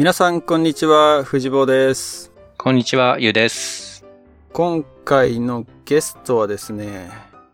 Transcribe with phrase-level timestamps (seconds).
[0.00, 1.24] 皆さん、こんにちは。
[1.24, 2.32] 藤坊です。
[2.56, 4.06] こんにちは、ゆうです。
[4.54, 7.10] 今回のゲストはですね、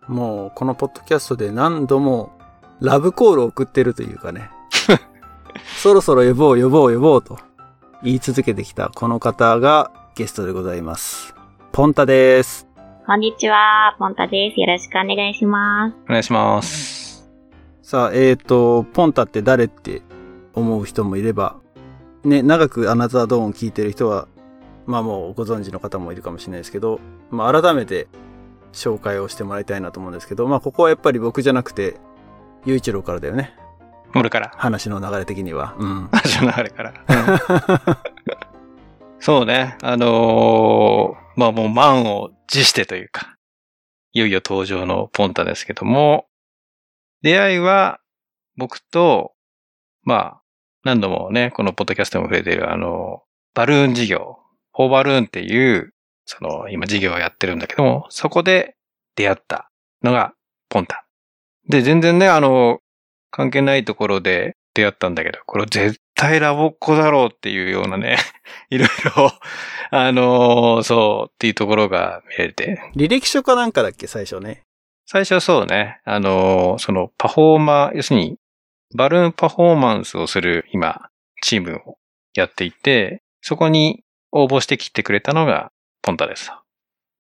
[0.07, 2.39] もうこのポッドキャストで何度も
[2.81, 4.49] ラブコールを送ってるというかね、
[5.83, 7.37] そろそろ呼ぼう呼ぼう呼ぼうと
[8.05, 11.35] 言い続けてきたこの方がゲストでございます。
[11.73, 12.69] ポンタです。
[13.09, 14.61] こんにちは、ポンタです。
[14.61, 15.97] よろしくお願いします。
[16.05, 17.29] お願いします。
[17.83, 20.03] さあ、えーと、ポンタって誰って
[20.55, 21.57] 思う人もいれば、
[22.27, 24.27] ね、長くアナザードーンを聞いてる人は、
[24.85, 28.09] まあもうご存知の方もいるかもしれないですけど、まあ改めて
[28.73, 31.97] 紹介をしてもらいたいなと思うんですけど、まあここはやっぱり僕じゃなくて、
[32.65, 33.55] ゆういちろうからだよね。
[34.15, 34.53] 俺から。
[34.57, 35.77] 話の流れ的には。
[35.79, 36.09] うん。
[36.13, 36.95] 話の流れから。
[37.09, 37.97] うん
[39.19, 39.77] そうね。
[39.83, 43.37] あのーまあもう満を持してというか、
[44.13, 46.27] いよいよ登場のポンタですけども、
[47.23, 48.01] 出会いは
[48.57, 49.35] 僕と、
[50.03, 50.43] まあ、
[50.87, 54.39] 何度もね、このポッドキャストでも触れているあの、バルーン事業、
[54.73, 55.93] フォーバルーンっていう、
[56.27, 58.77] その、今事業をやってるんだけども、そこで
[59.17, 59.69] 出会った
[60.05, 60.33] のが
[60.69, 61.05] ポンタ。
[61.69, 62.79] で、全然ね、あの、
[63.33, 68.17] 関係ないところで出会ったんだけど、これ絶対ラボっ子だろうっていうようなね、
[68.71, 69.33] いろいろ、
[69.91, 74.63] あのーそうっていうところが見れて、履歴書かなんかだっけ、最初ね。
[75.07, 78.37] 最初はそうね、あのーそのパフォーマー、要するに、
[78.95, 81.09] バルーンパフォーマンスをする今、
[81.43, 81.99] チームを
[82.35, 85.71] やっていて、そこに応募してきてくれたのが
[86.03, 86.53] ポンタです。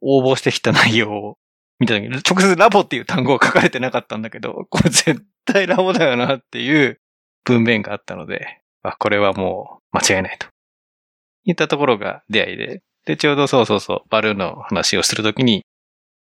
[0.00, 1.38] 応募してきた内容を
[1.78, 7.00] 見た時に、直接ラボっていう単語は書かれてなかったんだけど、これ絶対ラボだよなっていう
[7.44, 10.46] 文面があったので、あ、これはもう間違いないと。
[11.44, 15.64] いったところが出会いで、で、ちょうどそうそうそう、バルーンの話をするときに、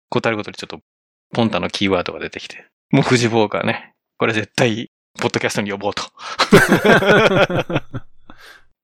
[0.09, 0.79] 答えることにちょっと
[1.33, 6.03] ポンタのキーワードが出てきて、もう藤坊がね、これ絶対、ポッドキャストに呼ぼうと。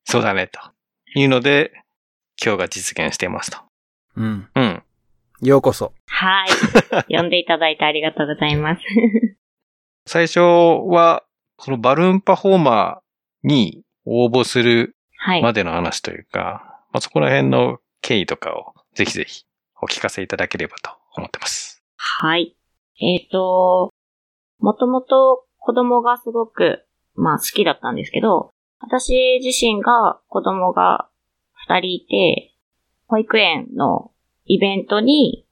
[0.06, 0.60] そうだね、と
[1.16, 1.72] いうので、
[2.44, 3.58] 今日が実現していますと。
[4.16, 4.50] うん。
[4.56, 4.84] うん。
[5.42, 5.94] ようこそ。
[6.08, 6.50] はい。
[7.16, 8.82] 呼んでいただいてありがとうございます。
[10.06, 11.24] 最初は、
[11.58, 15.42] このバルーンパフォーマーに応募するはい。
[15.42, 19.44] までの話というか、まあ、そこら辺の経緯とかをぜひぜひ
[19.82, 21.84] お聞かせいただければと思ってます。
[21.98, 22.56] はい。
[23.02, 23.94] えっ、と、
[24.60, 31.10] もともと子供がすごく、まあ好きだったんですけど、私自身が子供が
[31.54, 32.56] 二人いて、
[33.08, 34.12] 保育園の
[34.46, 35.46] イベントに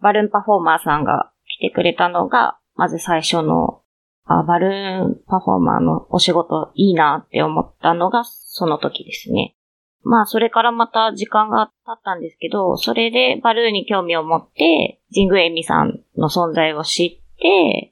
[0.00, 3.82] バルーンパフォーマーさんが来てくれたのが、まず最初の、
[4.24, 9.56] あバルーンパフォーマーのお仕事いいなって思ったのがその時ですね。
[10.02, 17.89] まあ、それからまた時間が経ったんですけど、それでバルーンに興味を持って、神宮エミさんの存在を知って、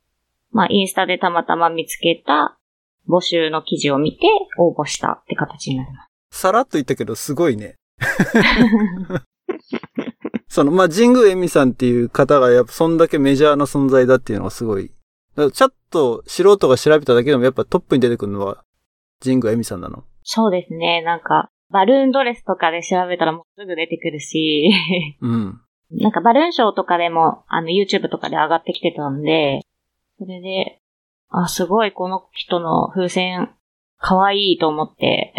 [0.51, 2.59] まあ、インスタでたまたま見つけた
[3.09, 4.27] 募集の記事を見て
[4.59, 6.41] 応募したって形になります。
[6.41, 7.77] さらっと言ったけど、すごいね。
[10.49, 14.91] その、まあ、神宮恵美さんっていう方が、やっぱ、そんだけメジャーな存在だっていうのがすごい。
[15.53, 18.65] ちょっと素人が調べただけでも、やっぱトップに出てくるのは、
[19.23, 20.05] 神宮恵美さんなの。
[20.23, 21.03] そうですね。
[21.03, 24.71] なんか、バルーンドレスとかで調べたらもうすぐ出てくるし、
[25.21, 25.61] うん。
[25.91, 29.61] なんかバルーンショーとかでも、あの、YouTube とかで上がってきてたんで、
[30.19, 30.81] それで、
[31.31, 33.51] あ、すごいこの人の風船、
[33.99, 35.33] 可愛いと思って、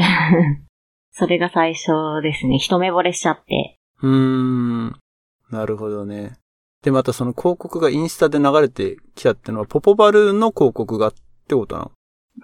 [1.11, 2.57] それが最初ですね。
[2.59, 3.77] 一目惚れしちゃって。
[4.01, 4.99] うーん。
[5.51, 6.37] なるほどね。
[6.81, 11.13] で、またその広告がインスタで流れてきたってのは、ポポバルーンの広告がっ
[11.47, 11.91] てことなの？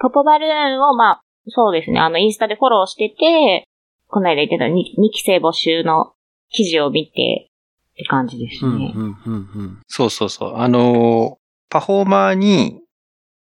[0.02, 2.00] ポポバルーンを、まあ、そうですね。
[2.00, 3.66] あの、インスタでフォローしてて、
[4.08, 6.14] この間言ってた 2, 2期生募集の
[6.50, 7.50] 記事を見て、
[7.92, 8.94] って感じですうん、ね。
[8.94, 9.82] うん、うん、うん。
[9.88, 10.56] そうそうそう。
[10.58, 12.82] あのーパフォーマーに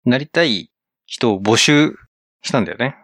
[0.04, 0.70] なりたい
[1.06, 1.94] 人を募集
[2.42, 2.96] したんだよね。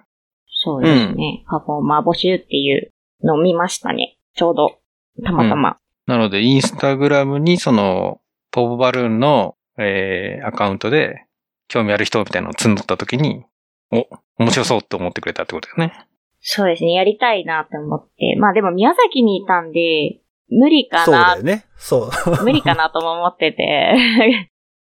[0.47, 1.45] そうですね。
[1.49, 2.93] パフォーマー募集っていう
[3.25, 4.19] のを見ましたね。
[4.35, 4.79] ちょうど、
[5.25, 5.79] たまたま。
[6.07, 11.25] なので、インスタグラムにその、ポポバルーンの、えー、アカウントで、
[11.69, 13.44] 興味ある人みたいなのを募った時に、
[13.93, 14.06] お、
[14.38, 16.06] 面白そうって思ってくれたってことだよね。
[16.41, 16.93] そうですね。
[16.93, 18.37] やりたいなって思って。
[18.38, 21.67] まあでも宮崎にいたんで、無理かなそうだよ、ね。
[21.77, 22.11] そ
[22.41, 22.44] う。
[22.44, 24.50] 無理かなとも思ってて。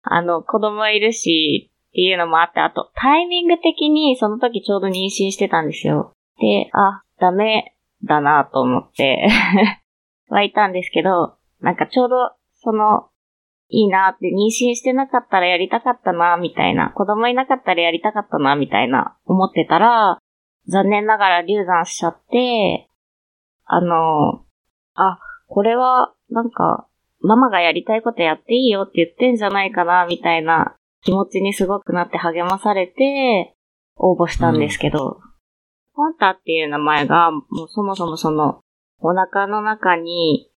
[0.03, 6.13] あの、子供いるし、っていうのもあって、あと、タイミング的にその時ちょうど妊娠してたんですよ。
[6.39, 9.27] で、あ、ダメだなと思って、
[10.29, 13.09] はいたんですけど、なんかちょうど、その、
[13.67, 16.91] いいなって、妊娠してなかったらやりたかったな、みたいな。
[16.91, 20.17] 子供いなかったらやりたかったな、みたいな、思ってたら、
[20.67, 22.87] 残念ながら流産しちゃって、
[23.65, 24.43] あの、
[24.95, 26.87] あ、これは、なんか、
[27.23, 33.55] ママがやりたいことやっていいよって言ってんじゃないかな、みたいな気持ちにすごくなって励まされて、
[33.95, 35.19] 応募したんですけど、
[35.93, 38.59] ポンタっていう名前が、もうそもそもその、
[38.99, 40.49] お腹の中に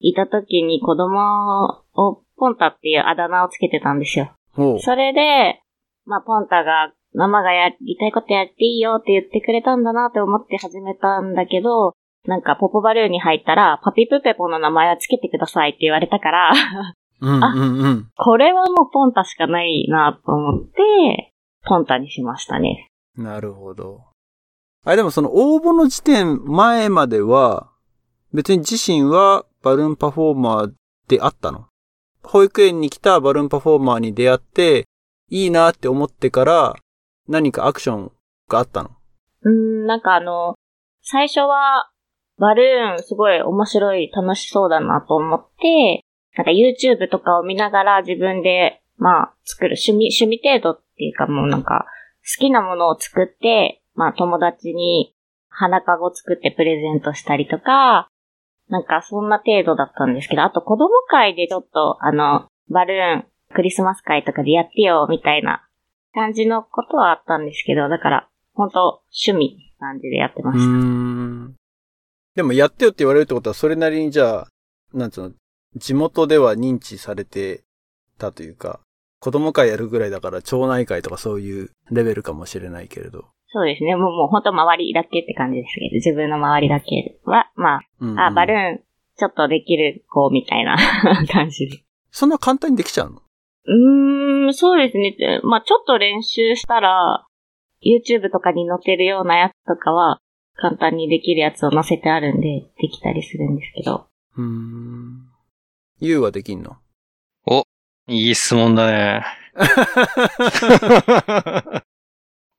[0.00, 4.32] いた時に子供をポンタっていうあだ名をつけてたんですよ。
[4.80, 5.60] それで、
[6.06, 11.94] まあ、ポンタが、ママがやりたいことやっていいよって言ってくれたんだなって思って始めたんだけど、
[12.26, 16.52] なんかポポバルーンに入ったら、パピプペポの名前はつけてくださいって言われたから、
[17.20, 18.08] うんうんうん。
[18.16, 21.32] これはもうポンタしかないなと思って、
[21.64, 22.88] ポンタにしましたね。
[23.16, 24.04] なるほど。
[24.84, 27.68] あれでもその応募の時点前までは、
[28.32, 30.72] 別に自身はバルーンパフォーマー
[31.08, 31.66] であったの？
[32.22, 34.86] 保育園に来たバルーンパフォーマーに出会って、
[35.28, 36.76] いいなって思ってから、
[37.28, 38.12] 何かアクション
[38.48, 38.90] があったの？
[39.42, 40.54] うーん、なんかあの、
[41.02, 41.89] 最初は、
[42.40, 46.02] バルーンすごい面白い、楽しそうだなと思って、
[46.36, 51.84] なんか YouTube とかを見ながら自分で、まあ、作る趣味、趣味程度っていうかもうなんか、
[52.22, 55.14] 好きなものを作って、まあ友達に
[55.48, 58.08] 花かご作ってプレゼントしたりとか、
[58.68, 65.66] なんかそんな程度だったんですけど、あと子供会でちょっとあの、バルーン、クリスマス会とかでやってよ、みたいな
[66.14, 70.58] 感じのことはあったんですけど、だから、本当趣味感じでやってまし
[71.54, 71.59] た。
[72.34, 72.36] ん。
[72.36, 74.48] でもやってよって言われるってことは、それなりにじゃあ、
[74.92, 75.32] なんつうの、
[75.76, 77.62] 地元では認知されて
[78.18, 78.80] たというか、
[79.20, 83.26] 子供会やるぐらいだから町内会とかそういうレベルかもしれないけれど。
[83.52, 83.96] そうですね。
[83.96, 88.80] もう、もう本当周りだけって感じですけど、自分の周りだけは、まうんうんあ、あ、バルーン、
[89.16, 90.76] ちょっとできる子みたいな
[91.30, 91.82] 感じで。
[92.10, 93.20] そんな簡単にできちゃうの？
[93.66, 95.14] うーん、そうですね。
[95.42, 97.26] まあちょっと練習したら、
[97.82, 100.20] YouTube とかに載ってるようなやつとかは、
[100.60, 104.06] 簡単にできるやつを載せてあるんで、できたりするんですけど。
[104.36, 105.26] うーん。
[106.00, 106.76] ユウはできんの？
[108.10, 109.24] いい質問だね。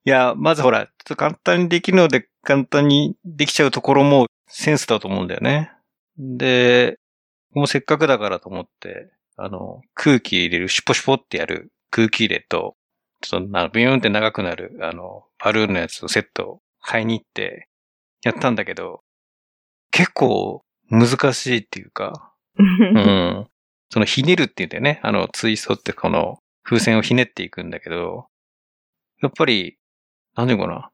[0.05, 5.73] いや、まずほら、ちょっと簡単にできるので簡単にできちゃうところもセンスだと思うんだよね。
[6.17, 6.97] で、
[7.53, 12.77] もうせっかくだからと思って、あの、空気入れる、シュポシュポってやる空気入れと、
[13.21, 17.67] ちょっとな、ビヨーンって長くなる、あの、バルーンのやつとセットを買いに行って、
[18.23, 19.01] やったんだけど、
[19.91, 23.47] 結構難しいっていうか、うん。
[23.89, 24.99] そのひねるって言うんだよね。
[25.03, 28.27] あの、ツイストってこの風船をひねっていくんだけど、
[29.21, 29.77] やっぱり、
[30.35, 30.89] なんていうのかな。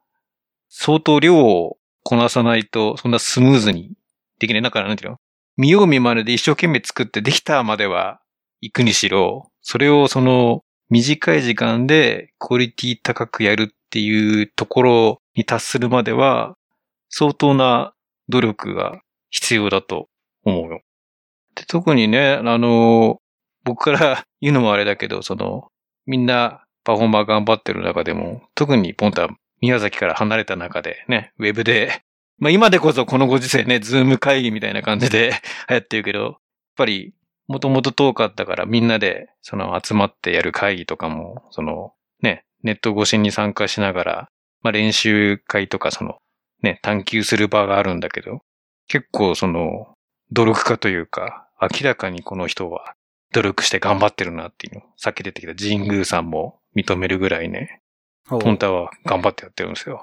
[0.69, 3.93] 相当量をこなさないと、そんなスムーズに
[4.39, 4.61] できない。
[4.61, 5.17] だから、なんていうの？
[5.57, 8.19] 見よう見まねで一生懸命作ってできたまでは
[8.61, 16.56] 行くにしろ、それをその短い時間でクオリティ高くやるっていうところに達するまでは、
[17.09, 17.93] 相当な
[18.29, 20.07] 努力が必要だと
[20.43, 20.81] 思うよ。
[21.55, 23.19] で特にね、あの、
[23.63, 25.69] 僕から 言うのもあれだけど、その、
[26.05, 29.27] みんなパフォーマー頑張ってる中でも、特にポンタ
[29.61, 32.03] 宮崎から離れた中でね、ウェブで、
[32.39, 35.33] まあ今でこそこのご時世ね、 Zoom 会議みたいな感じで
[35.69, 36.37] 流行ってるけど、やっ
[36.75, 37.13] ぱり、
[37.47, 44.29] もともと遠かったからみんなで、その集まってやる会議とかも、その、ね、ネット越しに参加しながら、
[44.61, 46.19] まあ練習会とかその、
[46.61, 48.41] ね、探求する場があるんだけど、
[48.87, 49.93] 結構その、
[50.31, 52.93] 努力家というか、明らかにこの人は
[53.33, 54.81] 努力して頑張ってるなっていうの。
[54.97, 57.81] さっき出てきた神宮さんも認めるぐらいね、
[58.29, 60.01] ポンタは頑張ってやってるんですよ。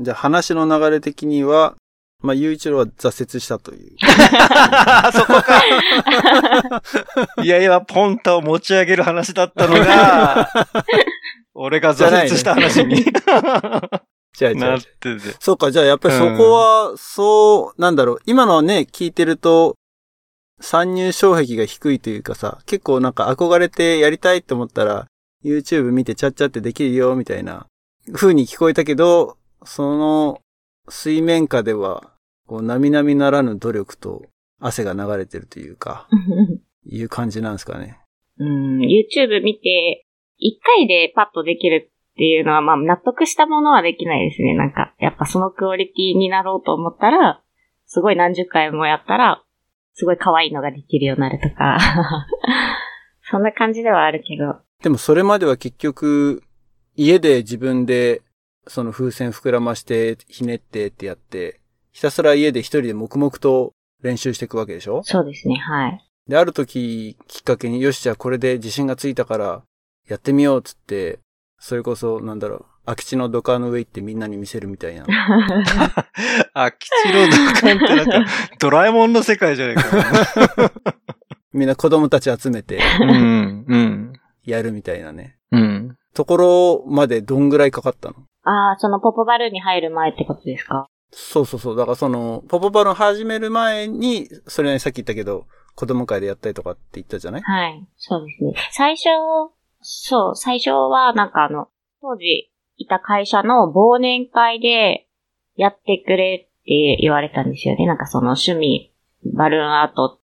[0.00, 1.76] じゃあ話の流れ的には、
[2.22, 3.96] まあ、ゆういちろうは挫折したという。
[5.12, 5.62] そこか。
[7.42, 10.50] いやいや、ポンタを持ち上げる話だったのが、
[11.54, 13.04] 俺が挫折した話に
[14.36, 15.18] じゃあ、じゃなっあ、てて。
[15.40, 19.76] そうか、じゃあやっぱりそこは、そう、なんだろう、今のね、聞いてると、
[20.60, 25.06] 参入障壁が低いというかさ、結構なんか憧れてやりたいと思ったら、
[25.42, 27.66] YouTube 見てちゃっちゃってできるよ、みたいな、
[28.12, 30.40] 風に聞こえたけど、その、
[30.88, 32.12] 水面下では、
[32.46, 34.22] こう、並々ならぬ努力と
[34.60, 36.08] 汗が流れてるというか、
[36.84, 37.98] いう感じなんですかね。
[38.38, 40.04] うん、YouTube 見て、
[40.38, 44.54] 一回でパッとできるっていうのは、まあ、納得したものはできないですね。
[44.54, 47.42] なんか、やっぱそのクオリティになろうと思ったら、
[47.84, 49.42] すごい何十回もやったら、
[49.92, 51.78] すごい可愛いのができるようになるとか、
[53.30, 56.42] そんな感じではあるけど、でもそれまでは結局、
[56.96, 58.22] 家で自分で、
[58.66, 61.60] その風船膨らまして、ひねってってやって、
[61.92, 65.02] ひたすら家で一人で黙々と練習していくわけでしょ？
[65.04, 66.02] そうですね、はい。
[66.28, 69.62] で、ある時きっかけに、よし、じゃあこれで自信がついたから、
[70.08, 71.18] やってみようっつって、
[71.58, 75.06] それこそ、なんだろう、空き地の土管の上行ってみんなに見せるみたいな。
[76.54, 79.82] あ、吉郎土管ってなんか、 ドラえもんの世界じゃないか。
[81.52, 84.12] みんな子供たち集めて、うん、うん、
[84.44, 85.36] やるみたいなね。
[85.52, 85.96] うん。
[86.14, 88.16] ところまでどんぐらいかかったの？
[88.44, 90.86] ああ、そのポポバルーンに入る前ってことですか？
[91.12, 91.76] そうそうそう。
[91.76, 97.42] だからその、ポポバルーン始める前に、それはさっき言ったけど、子供会でやったりとかって言ったじゃない？
[97.42, 97.86] はい。
[97.96, 98.52] そうですね。
[98.72, 99.08] 最初、
[99.88, 101.68] そう、最初はなんかあの、
[102.00, 105.06] 当時いた会社の忘年会で
[105.54, 107.86] やってくれって言われたんですよね。
[107.86, 108.92] なんかその趣味、
[109.36, 110.20] バルーンアート好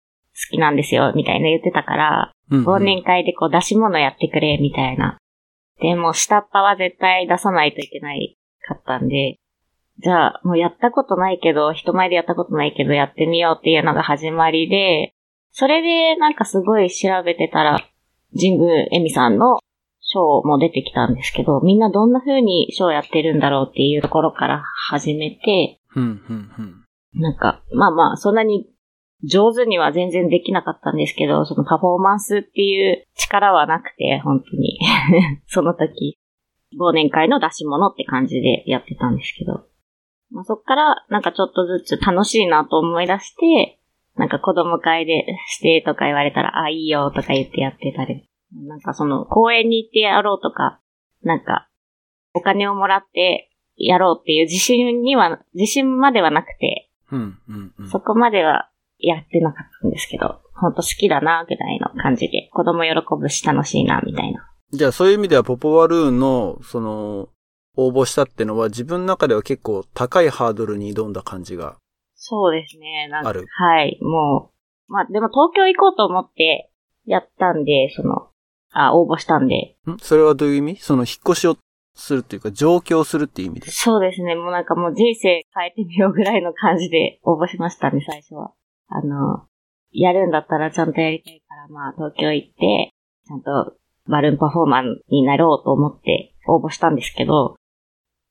[0.51, 5.17] きなんですよ、みたいな言ってたから、うんうん忘年会でこう出し物やってくれ、みたいな。
[5.81, 9.39] でも下っ端は絶対出さないといけないかったんで、
[10.01, 15.15] じゃあもうやったことないけど、人前でやったことないけどやってみようっていうのが始まりで、
[15.53, 17.79] それでなんかすごい調べてたら、
[18.35, 19.59] 神宮恵美さんの
[20.01, 27.21] ショーも出てきたんですけど、みんなどんな風にショーやってるんだろうっていうところから始めて、うん、うん、うん。
[27.21, 28.67] なんか、まあまあ、そんなに
[29.25, 34.79] 上手には全然できなかったんですけど、そのパフォーマンスっていう力はなくて、本当に。
[35.47, 36.19] その時、
[36.79, 39.65] 忘年会の出し物って感じでやってたんですけど。
[40.31, 43.79] まあ、そっから、なんかちょっとずつ楽しいなと思い出して、
[44.17, 48.29] なんか子供会でしてとか言われたら、あ、いいよとか言ってやってたり。
[48.67, 50.81] なんかその公園に行ってやろうとか、
[51.23, 51.69] なんか
[52.35, 57.89] お金をもらってやろうっていう自信には、自信まではなくて、うん、うん、うん。
[57.89, 62.91] そこまではやってなかったんですけど、ほんと好きだな、ぐらいの感じで、子供喜
[63.21, 64.49] ぶし楽しいな、みたいな。
[64.73, 67.29] じゃあそういう意味ではポポバルーンの、その、
[67.77, 71.77] 応募したってのは自分の中では結構高いハードルに挑んだ感じが。
[72.25, 73.47] そうですね、なんかある。
[73.49, 74.53] はい、も
[74.89, 76.71] う、まあでも東京行こうと思って
[77.05, 78.29] やったんで、その、
[78.71, 79.99] あ、応募したんで、ん？
[79.99, 80.77] それはどういう意味？
[80.77, 81.57] その引っ越しを
[81.97, 83.71] するっていうか上京するっていう意味で？
[83.73, 88.53] そうですね、もうなんかもう人生変えてみようぐらいの感じで応募しましたね、最初は。
[88.87, 89.47] あの、
[89.91, 92.95] やるんだったらちゃんとやりたいから、まあ東京行って、
[93.27, 93.75] ちゃんと
[94.07, 97.57] バルーンパフォーマンになろうと思って応募したんですけど、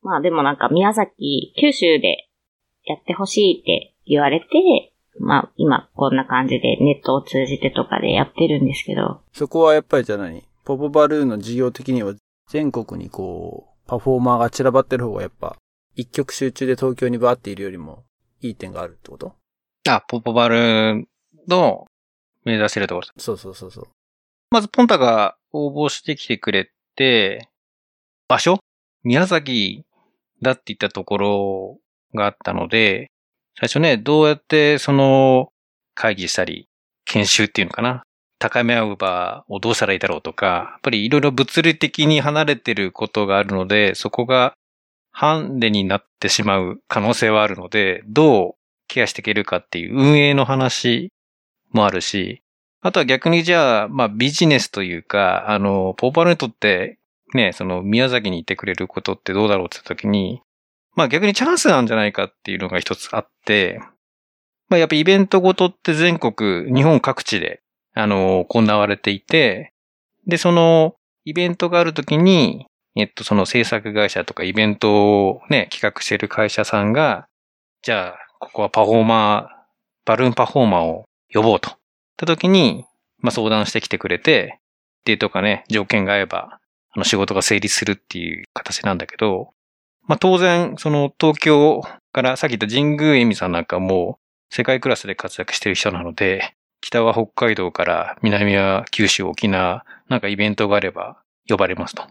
[0.01, 2.29] まあでもなんか宮崎、九州で
[2.83, 10.43] やってほしいって言われて、まあ今こんな感じでネットを通じてとかでやってるんですけど、そこはやっぱりじゃあ何？
[10.63, 12.13] ポポバルーンの事業的には
[12.49, 15.57] 全国にこう、パフォーマーが散らばってる方がやっぱ、
[15.95, 18.03] 一極集中で東京にバーっているよりも
[18.41, 19.33] いい点があるってこと？
[19.89, 21.07] あ、ポポバルーン
[21.47, 21.85] の
[22.45, 23.07] 目指してるところ。
[23.17, 23.87] そうそうそうそう。
[24.51, 27.49] まず、ポンタが応募してきてくれて、
[28.27, 28.59] 場所？
[29.03, 29.83] 宮崎
[30.41, 31.79] だって言ったところ
[32.13, 33.11] があったので、
[33.59, 35.49] 最初ね、どうやってその
[35.95, 36.67] 会議したり、
[37.05, 38.03] 研修っていうのかな
[38.39, 44.53] 高め合う場をどうしたらいいだろうとか、やっぱりいろいろ物理的に離れてることがあるので、そこが
[45.11, 48.53] ハンデになってしまう可能性はあるので、どう
[48.87, 51.11] ケアしていけるかっていう運営の話
[51.71, 52.41] もあるし、
[52.81, 56.97] あとは逆にじゃあ、まあビジネスというか、あの、ポーパルにとって
[57.33, 60.41] ね、その宮崎にいてくれることってどうだろうって言った時に、
[60.95, 63.79] まあ逆にチャンスなんじゃないかっていうのが一つあって、
[64.69, 67.61] まあやっぱイベントごとって全国、日本各地で、
[67.93, 69.73] あの、行われていて、
[70.27, 70.95] で、その
[71.25, 77.27] イベントがある時に、えっと、その制作会社とかイベントをね、企画してる会社さんが、
[77.83, 79.61] じゃあ、ここはパフォーマー、
[80.05, 81.71] バルーンパフォーマーを呼ぼうと。
[81.71, 81.73] っ
[82.17, 82.85] た時に、
[83.19, 84.59] まあ相談してきてくれて、
[85.05, 86.59] デートかね、条件が合えば、
[86.93, 89.53] あの仕事が成立するっていう形なんだけど、
[90.07, 91.81] まあ当然、その東京
[92.11, 102.03] からさっき言った神宮恵美さんなんかも世界クラスで活躍してる人なので、北は北海道から南は九州、沖縄、なんかイベントがあれば呼ばれますと。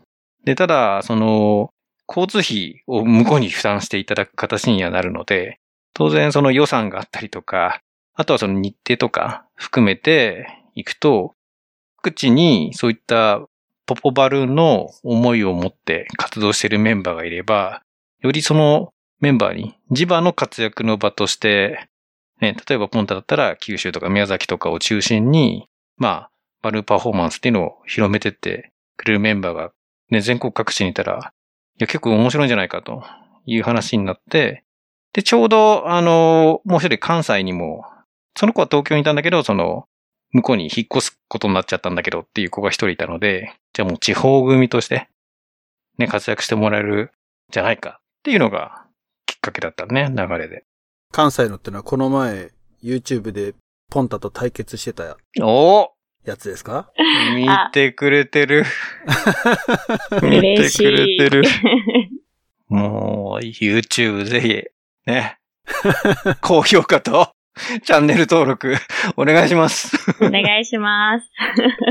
[0.45, 1.71] で、ただ、その、
[2.09, 5.59] 交通費を向こうに負担していただく形にはなるので、
[5.95, 7.83] 当然その予算があったりとか、
[8.15, 11.35] あとはその日程とか含めていくと、
[12.03, 13.47] 各地にそういった
[13.91, 17.83] ポポバルーンの思いを持って活動しているメンバーがいれば、
[18.21, 21.89] よりそのメンバーに地場の活躍の場として、
[22.41, 25.67] ね、例えばポンタだったら九州とか宮崎とかを中心に、
[25.97, 26.31] まあ、
[26.63, 29.73] バルーンパフォーマンスっていうのを広めてってくれるメンバーが、
[30.11, 31.33] ね、全国各地にいたら、
[31.79, 33.03] いや、結構面白いんじゃないかと
[33.45, 34.63] いう話になって、
[35.13, 37.85] で、ちょうど、あの、もう一人関西にも、
[38.37, 39.87] その子は東京にいたんだけど、その、
[40.33, 45.09] 向こうに引っ越すことになっちゃったんだけどっていう子が一人いたので、じゃあもう地方組として、
[45.99, 47.13] ね、活躍してもらえる
[47.51, 48.85] じゃないかっていうのが
[49.27, 50.65] きっかけだったね、流れで。
[51.13, 52.51] 関西のってのはこの前、
[52.83, 53.55] YouTube で
[53.91, 55.91] ポンタと対決してたお
[56.25, 56.91] やつですか？
[57.35, 58.65] 見てくれてる。
[60.23, 61.19] 見てくれい。
[61.19, 61.43] てる。
[62.69, 64.63] もう、YouTube ぜひ、
[65.11, 65.39] ね。
[66.41, 67.33] 高評価と、
[67.85, 68.75] チャンネル登録、
[69.17, 69.97] お願いします。
[70.21, 71.27] お願いします。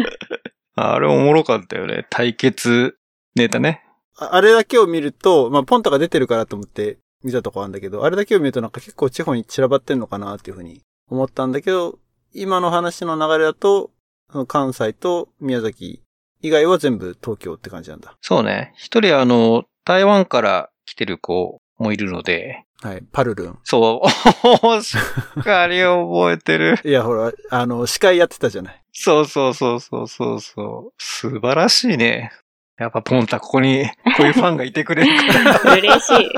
[0.75, 2.05] あれおもろかったよね。
[2.09, 2.97] 対決
[3.35, 3.83] ネタね。
[4.17, 11.99] ああれだけを見ると、まあ、ポンタが出てるからと思って見たとこあるんだけど、あれだけを見るとなんか結構地方に散らばってんのかなっていうふうに思ったんだけど、
[12.33, 13.91] 今の話の流れだと、
[14.31, 16.03] その関西と宮崎
[16.41, 18.15] 以外は全部東京って感じなんだ。
[18.21, 18.73] そうね。
[18.77, 23.03] 一人あの、台湾から来てる子もいるので、はい。
[23.11, 23.59] パルルン。
[23.63, 24.09] そう、
[24.81, 24.97] し
[25.39, 26.77] っかり覚えてる。
[26.85, 28.81] いや、ほら、あの、司会やってたじゃない。
[28.93, 30.93] そうそうそうそうそうそう。
[30.97, 32.31] 素晴らしいね。
[32.77, 33.85] やっぱポンタここに、
[34.17, 35.73] こういうファンがいてくれるから。
[35.77, 36.29] 嬉しい。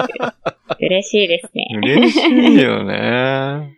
[0.79, 1.67] 嬉しいですね。
[1.77, 3.77] 嬉しいよね。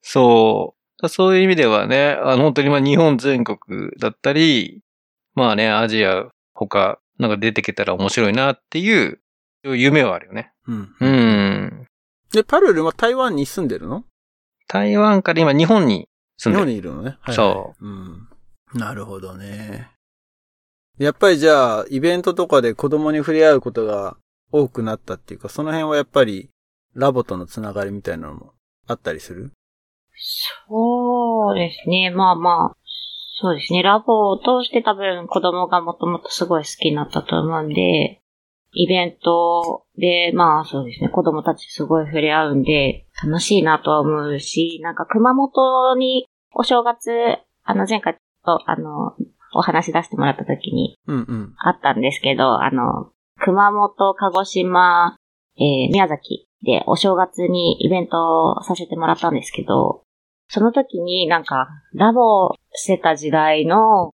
[0.00, 1.08] そう。
[1.08, 3.58] そういう意味ではね、あの本当にまあ日本全国
[3.98, 4.82] だったり、
[5.34, 9.20] まあね、アジア他、なんか出てけたら面白いなっていう、
[9.64, 10.52] 夢はあるよね。
[10.66, 10.94] うん。
[11.00, 11.81] うん。
[12.32, 14.04] で、パルルンは台湾に住んでるの？
[14.68, 16.08] 台湾から今日本に
[16.38, 16.58] 住日んでる。
[16.64, 17.16] 本にいるのね。
[17.20, 17.34] はい、。
[17.34, 18.28] そううん。
[18.74, 19.90] なるほどね。
[20.98, 24.16] やっぱりじゃあ、イベントとかで子供に触れ合うことが
[24.50, 26.48] 多くなったっていうか、その辺はやっぱり
[26.94, 28.52] ラボとのつながりみたいなのも
[28.86, 29.52] あったりする？
[30.68, 32.10] そうですね。
[32.10, 32.76] まあまあ、
[33.40, 33.82] そうですね。
[33.82, 38.21] ラボを通して多分子供がもともとすごい好きになったと思うんで、
[38.72, 41.08] イベントで、まあそうですね。
[41.08, 47.10] 子供たちすごい触れ合うんで、楽しいなとは思うし、なんか熊本にお正月、
[47.64, 49.14] あの前回と、あの、
[49.54, 51.54] お話出してもらった時にうんうん。
[51.58, 55.16] あったんですけど、あの、熊本、鹿児島、
[55.56, 60.02] えー宮崎でお正月にイベントをさせてもらったんですけど、
[60.48, 64.12] その時になんか、ラボしてた時代の、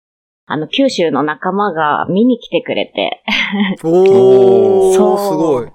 [0.47, 3.23] あの、九州の仲間が見に来てくれて、
[3.83, 5.71] おー、すそうごい。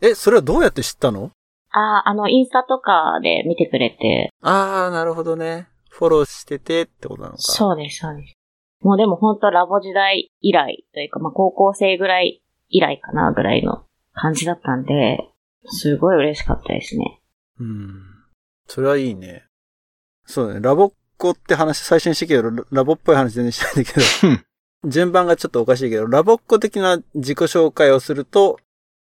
[0.00, 1.30] え、それはどうやって知ったの？
[1.70, 5.66] あーあの、インスタとかで見てくれて、あー、なるほどね。
[5.88, 7.42] フォローしててってことなのか。
[7.42, 8.34] そうです、そうです。
[8.82, 15.18] もうでも本当ラボ時代以来というか、まあ高校生ぐらい以来かなぐらいの感じだったんで、
[15.66, 17.20] すごい嬉しかったですね。
[17.58, 18.02] うん。
[18.68, 19.44] それはいいね。
[20.26, 20.60] そうだね。
[20.60, 24.00] ラボっ子って話最初にしてけど、ララボっぽい話全然してないんだけ
[24.36, 24.42] ど、
[24.90, 28.58] 順番がちょっとおかしいけど、ラボっ子的な自己紹介をすると、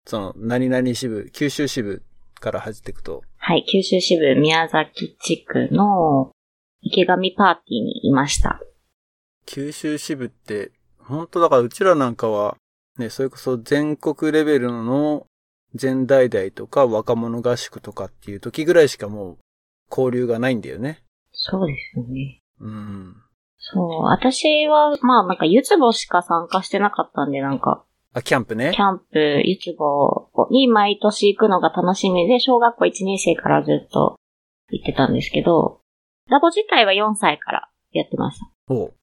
[0.05, 2.03] その、何々支部、九州支部
[2.39, 6.31] から入っていくと、はい、九州支部宮崎地区の
[6.81, 8.59] 池上パーティーにいました。
[9.45, 12.57] 九州支部って、本当だからうちらなんかは、
[12.97, 15.27] ね、それこそ全国レベルの
[15.75, 19.37] 全大々とか若者合宿とかっていう時ぐらいしかもう
[19.89, 21.03] 交流がないんだよね。
[21.47, 22.41] そうですよね。
[22.59, 23.15] うん。
[23.57, 28.81] そう、私は、まあなんか、ゆつぼしか参加してなかったんで、なんか、あ、キャンプねキ。
[28.81, 34.15] ャンプ、ゆつぼに毎年行くのが楽しみで、小学校1年生からずっと
[34.71, 35.81] 行ってたんですけど、
[36.29, 38.49] ラボ自体は4歳からやってました。
[38.67, 38.93] ほう。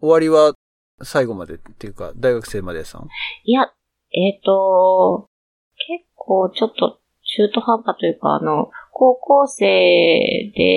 [0.00, 0.54] 終わりは
[1.02, 3.08] 最後までっていうか、大学生までやってたの？
[3.44, 3.70] いや、
[4.12, 5.26] えっ、と、
[5.88, 7.00] 結構ちょっと
[7.36, 9.64] 中途半端というか、あの、高校生
[10.54, 10.73] で、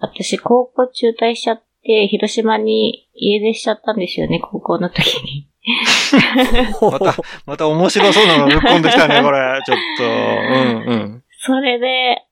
[0.00, 5.46] 私高校中退しちゃって、広島に家出しちゃったんですよね、高校の時に。
[6.80, 7.14] また、
[7.46, 9.60] また面白そうなのぶっ込んできたね、 これ。
[9.64, 10.04] ちょっと。
[10.04, 11.24] うんうん。
[11.38, 12.24] それで、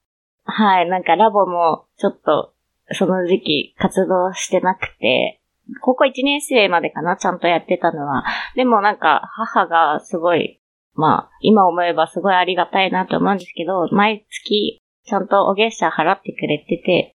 [0.44, 2.54] はい、なんかラボもちょっと、
[2.92, 5.40] その時期活動してなくて、
[5.83, 8.24] 高校1年生までかな、ちゃんとやってたのは。
[8.54, 10.61] でもなんか、母がすごい、
[10.94, 17.14] まあ、今思えばすごいありがたいなと思うんですけど、毎月、ちゃんとお月謝払ってくれてて、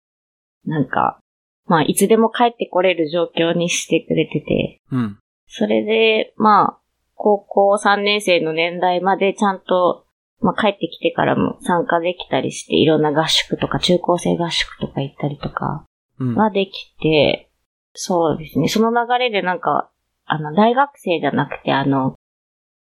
[0.66, 1.20] なんか、
[1.66, 5.20] まあ、いつでも帰ってこれる状況にしてくれてて、うん。
[5.48, 6.80] それで、まあ、
[7.16, 10.06] 高校3年生の年代までちゃんと、
[10.42, 15.86] まあ帰ってきてからも参加できたりして、いろんな合宿とか中高生合宿とか行ったりとか
[16.18, 16.36] うん。
[16.36, 17.50] はできて、
[17.94, 18.70] そうですね。
[18.70, 19.92] その流れでなんか、
[20.26, 22.16] あの、大学生じゃなくて、あの、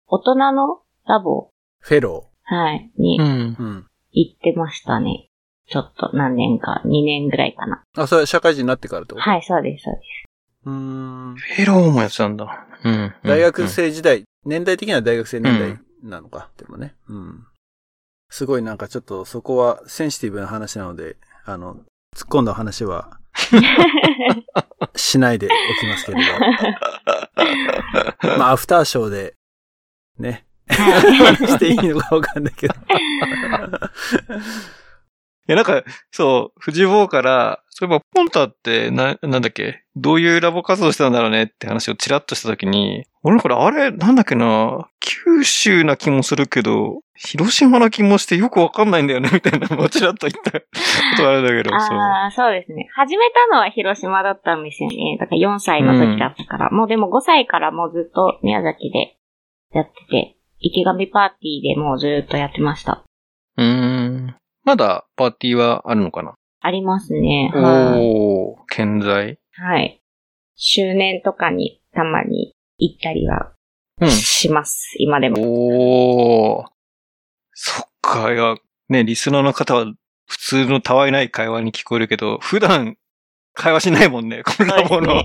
[0.08, 1.50] 大人のラボ、
[1.80, 3.56] フェロはい、にうんー。。
[3.58, 3.86] うん。
[4.12, 5.25] 行ってましたね。
[5.68, 7.82] ちょっと何年か、2年ぐらいかな。
[7.96, 9.28] あ、それは社会人になってからってこと？
[9.28, 10.06] はい、そうです、そうです。
[10.66, 11.34] うーん。
[11.36, 12.66] フェローもやってたんだ。
[12.84, 13.14] うん。
[13.24, 16.94] 大学生時代、年代的には大学生年代なのか、でもね。
[17.08, 17.46] うん。
[18.30, 21.76] すごいなんかちょっとそこはセンシティブな話なので、あの、
[22.16, 23.18] 突っ込んだ話は
[24.96, 25.50] しないでお
[25.80, 26.32] きますけれど。
[28.38, 29.34] まあ、アフターショーで、
[30.18, 32.74] ね、話 していいのかわかんないけど。
[35.48, 39.82] いや、なんか、そう、藤坊から、そういえば、ポンタって、な、なんだっけ？
[39.94, 50.66] どういうラボ活動してたんだろうねって話をチラッとしたときに、俺これ、あれ、なんだっけな、九州な気もするけど、広島な気もしてよくわかんないんだよね、みたいなのをチラッと言ったこ
[51.16, 51.98] とがあるんだけど、そう。
[51.98, 52.88] ああ、そうですね。
[52.94, 55.16] 始めたのは広島だったんですよね。
[55.20, 56.70] だから4歳の時だったから。
[56.70, 59.16] もうでも5歳からもうずっと宮崎で
[59.72, 63.04] やってて、池上パーティーでもうずっとやってました。
[63.58, 63.95] うーん。
[64.66, 66.34] まだパーティーはあるのかな？
[66.60, 67.52] ありますね。
[67.54, 68.00] はい。
[68.02, 69.38] おー、健在？
[69.52, 70.00] はい。
[70.56, 73.52] 周年とかにたまに行ったりは
[74.00, 74.10] うん。
[74.10, 75.36] します、今でも。
[76.58, 76.66] おー。
[77.52, 78.56] そっか、いや、
[78.88, 79.86] ね、リスナーの方は
[80.26, 82.96] 普通のたわいない会話に聞こえるけど、普段
[83.54, 85.22] 会話しないもんね、このラボの。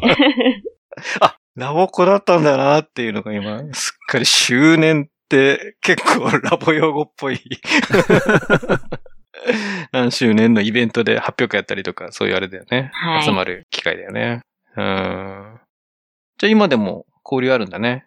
[1.20, 7.40] あ、ラボっ子だったんだなっていうのが今、すっかり周年って結構ラボ用語っぽい。
[9.92, 12.92] 何周年のイベントで発表会やったりとか、そういうあれだよね。
[12.94, 14.42] はい集まる機会だよね。
[14.78, 15.60] うん。
[16.38, 18.06] じゃあ今でも交流あるんだね。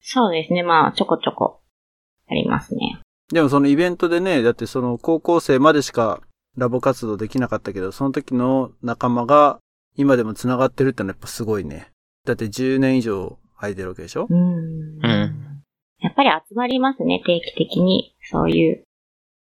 [0.00, 0.62] そうですね。
[0.62, 1.60] まあ、ちょこちょこ
[2.28, 2.98] ありますね。
[3.32, 6.20] でもそのイベントでね、だってその高校生までしか
[6.56, 9.58] ラボ活動できなかったけど、その時の仲間が
[9.96, 11.88] 今でも繋がってるってのはやっぱすごいね。
[12.26, 14.26] だって10年以上空いてるわけでしょ？
[14.28, 14.38] うん。
[14.38, 15.48] うん
[16.00, 18.16] やっぱり集まりますね、定期的に。
[18.22, 18.84] そういう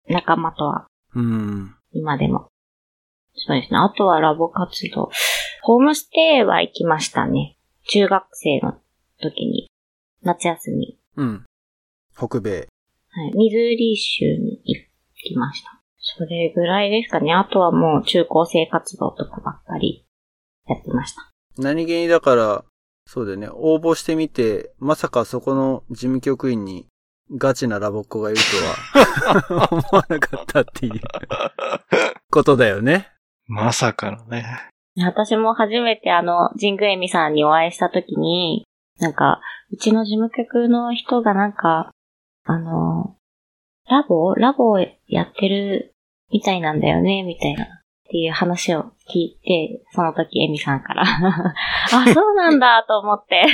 [0.07, 1.75] 仲間とは、うん。
[1.93, 2.47] 今でも。
[3.35, 3.77] そうですね。
[3.77, 5.09] あとはラボ活動。
[5.63, 7.57] ホームステイは行きましたね。
[7.89, 8.73] 中学生の
[9.21, 9.69] 時に。
[10.23, 10.97] 夏休み。
[11.17, 11.45] うん。
[12.15, 12.67] 北米。
[13.09, 13.31] はい。
[13.35, 14.87] ミズーリー州に行
[15.23, 15.81] きました。
[15.97, 17.33] それぐらいですかね。
[17.33, 20.05] あとはもう中高生活動とかばっかり
[20.67, 21.29] やってました。
[21.57, 22.65] 何気にだから、
[23.05, 23.49] そうだよね。
[23.51, 26.87] 応募してみて、まさかそこの事務局員に
[27.37, 28.39] ガチなラボっ子がいる
[29.47, 31.01] とは思わなかったっていう
[32.29, 33.09] ことだよね。
[33.47, 34.45] まさかのね。
[34.97, 38.65] 私も初めてあの、ジングエミさんにお会いした時に、
[38.99, 39.39] なんか、
[39.71, 41.91] うちの事務局の人がなんか、
[42.43, 43.15] あの、
[43.89, 44.35] ラボ？
[44.35, 45.93] ラボやってる
[46.31, 47.63] みたいなんだよね、みたいな。
[47.63, 47.67] っ
[48.11, 51.03] ていう話を聞いて、その時エミさんから。
[51.03, 53.45] あ、そうなんだと思って。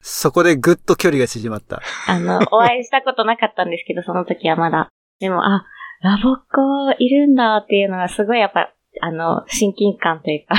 [0.00, 1.82] そこでぐっと距離が縮まった。
[2.08, 4.88] あの、お会いしたことなかったんですけど、その時はまだ。
[5.20, 5.64] でも、あ、
[6.02, 10.56] ラボっ子いるんだっていうのがすごいやっぱ、あの、親近感というか、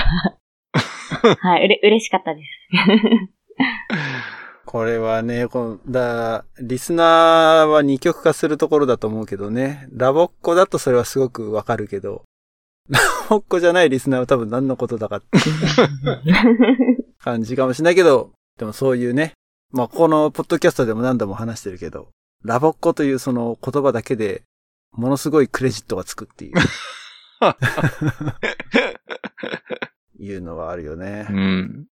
[1.39, 2.49] はい、うれ、嬉しかったです。
[4.65, 9.87] これはね、この、だ、リスナーは二極化するところだと思うけどね。
[9.93, 12.23] ラボっ子だとそれはすごくわかるけど、
[12.89, 15.27] ラボっ子じゃないリスナーは多分何のことだかって
[17.19, 19.33] 感じかもしれないけど、でもそういうね、
[19.71, 22.09] まあ、このポッドキャストでも何度も話してるけど、
[22.43, 24.43] ラボっ子というその言葉だけで、
[24.91, 26.53] ものすごいクレジットがつくっていう。
[30.17, 31.33] いうのはあるよねう。
[31.33, 31.87] ん。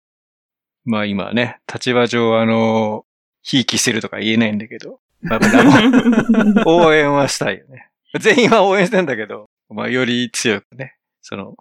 [0.86, 3.06] まあ今ね、立場上あの、
[3.42, 5.40] ひいきしてるとか言えないんだけど、まあ、
[6.66, 7.90] 応援はしたいよね。
[8.20, 11.56] 全員は応援してんだけど、まあより強くね、その、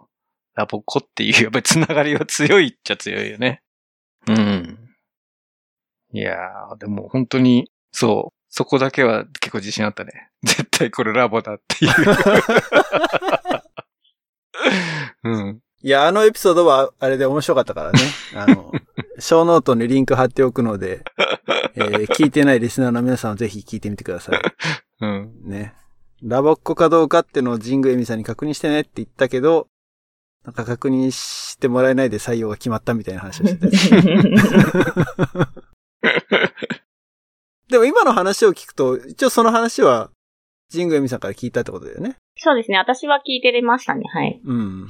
[0.55, 3.61] ラボっ子っていう やっぱりつながりは強いっちゃ強いよね。
[4.27, 4.77] うん。
[6.13, 10.29] いやー、でも本当に、そう、そこだけは結構自信あったね。
[10.43, 11.91] 絶対これラボだっていう。
[15.23, 15.59] うん。
[15.81, 17.99] いや、あのエピソードはあれで面白かったからね。
[18.35, 18.71] あの、
[19.19, 21.03] ショーノートにリンク貼っておくので、
[21.75, 24.41] えー聞いてないリスナーの皆さんはぜひ聞いてみてください。
[25.01, 25.41] うん。
[25.45, 25.73] ね。
[26.23, 29.67] ラボっ子かどうかっていうのをジングエミさんに確認してねって言ったけど、
[30.45, 33.67] なんか確認してもらえないで採用が決まったみたいな話をしてた。
[37.67, 40.11] でも今の話を聞くと、一応その話は、
[40.69, 42.15] ジングエミさんから聞いたってことだよね。
[42.37, 42.77] そうですね。
[42.77, 44.03] 私は聞いてれましたね。
[44.11, 44.41] はい。
[44.43, 44.87] うん。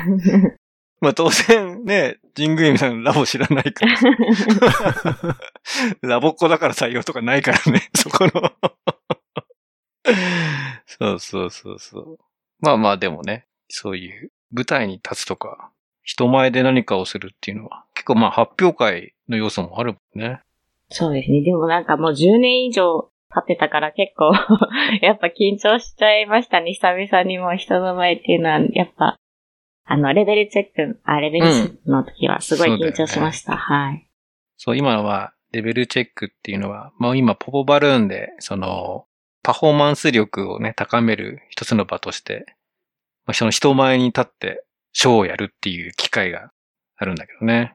[1.00, 3.96] まあ当然ね、神宮さんラボ知らないから。
[6.02, 8.30] ラボっ子だから採用とかないからね、そこの。
[10.86, 12.18] そうそうそうそう。
[12.60, 15.70] まあまあでもね、そういう舞台に立つとか、
[16.02, 20.40] 人前で何かをするっていうのは、結構まあ発表会の要素もあるもんね。
[20.90, 21.42] そうですね。
[21.42, 24.32] でもなんかもう10年以上経ってたから結構、
[25.02, 26.72] やっぱ緊張しちゃいましたね。
[26.72, 29.16] 久々にもう人の前っていうのは、やっぱ、
[29.84, 31.46] あの、レベルチェック、あ、レベル
[31.86, 33.56] の時はすごい緊張しました。
[33.56, 34.08] はい。
[34.56, 39.06] そう、今のは、レベルチェックっていうのは、まあ今、ポポバルーンで、その、
[39.42, 42.44] パフォーマンス力をね、高める一つの場として、
[43.26, 46.50] まあ、その人前に立って、ショーをやるっていう機会が
[46.96, 47.74] あるんだけどね。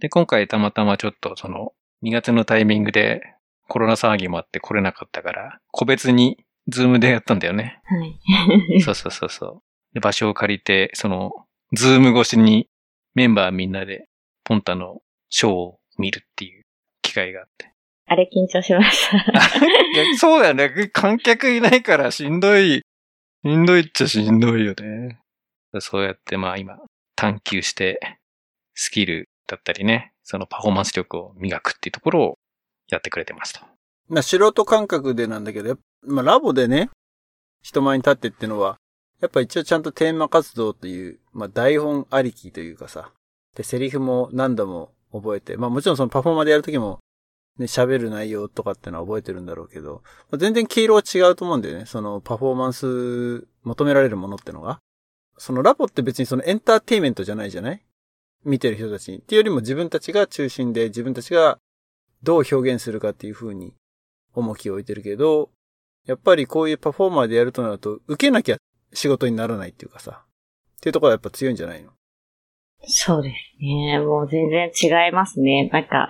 [0.00, 3.22] で、今回たまたまちょっとその、2月のタイミングで
[3.68, 7.80] コロナ騒ぎもあって来れなかったから、個別に Zoom でやったんだよね。
[7.84, 8.04] は
[8.76, 8.80] い。
[8.82, 9.62] そうそうそうそう。
[9.94, 11.32] で場所を借りて、その、
[11.72, 12.68] ズーム越しに
[13.14, 14.08] メンバーみんなで
[14.44, 16.64] ポンタのショーを見るっていう
[17.02, 17.73] 機会があって。
[18.06, 19.18] あれ緊張しました。
[20.18, 20.90] そうだよね。
[20.92, 22.82] 観客いないからしんどい、
[23.44, 25.20] しんどいっちゃしんどいよね。
[25.80, 26.78] そうやってまあ今
[27.16, 28.18] 探求して
[28.74, 32.38] スキルだったりね、そのパフォーマンス力を磨くっていうところを
[32.90, 33.60] やってくれてますと。
[34.08, 36.90] まあ素人感覚でなんだけど、まあラボでね、
[37.62, 38.76] 人前に立ってってのは、
[39.20, 43.10] やっぱ一応ちゃんとテーマ活動という、まあ台本ありきというかさ、
[43.56, 46.98] で、セリフも何度も覚えて、まあもちろんそのパフォーマーでやるときも、
[47.58, 51.86] ね、喋る内容とかってのは覚えてるんだろうけど、まあ、全然毛色は違うと思うんだよね。
[51.86, 54.78] そのパフォーマンス求められるものってのが。
[55.38, 57.82] そのラボって別にそのエンターテイメントじゃないじゃない？
[58.44, 59.18] 見てる人たちに。
[59.18, 61.58] っていうよりも自分たちが中心で自分たちが
[62.22, 63.74] どう表現するかっていう風に
[64.34, 65.50] 重きを置いてるけど、
[66.06, 68.58] やっぱりこういうパフォーマーでやるとなると、受けなきゃ
[68.92, 70.22] 仕事にならないっていうかさ。
[70.76, 71.90] っていうところはやっぱ強いんじゃないの？
[72.86, 73.98] そうですね。
[74.00, 75.70] もう全然違いますね。
[75.72, 76.06] なんか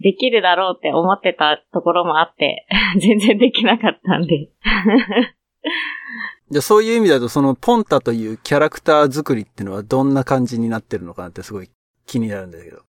[0.00, 2.66] できるだろうって思ってたところもあって、
[3.00, 4.50] 全然できなかったんで。
[6.50, 11.68] じゃあそういう意味だとそのポンタというキャラクター作りっていうのはどんな感じになってるのかなってすごい
[12.06, 12.82] 気になるんだけど。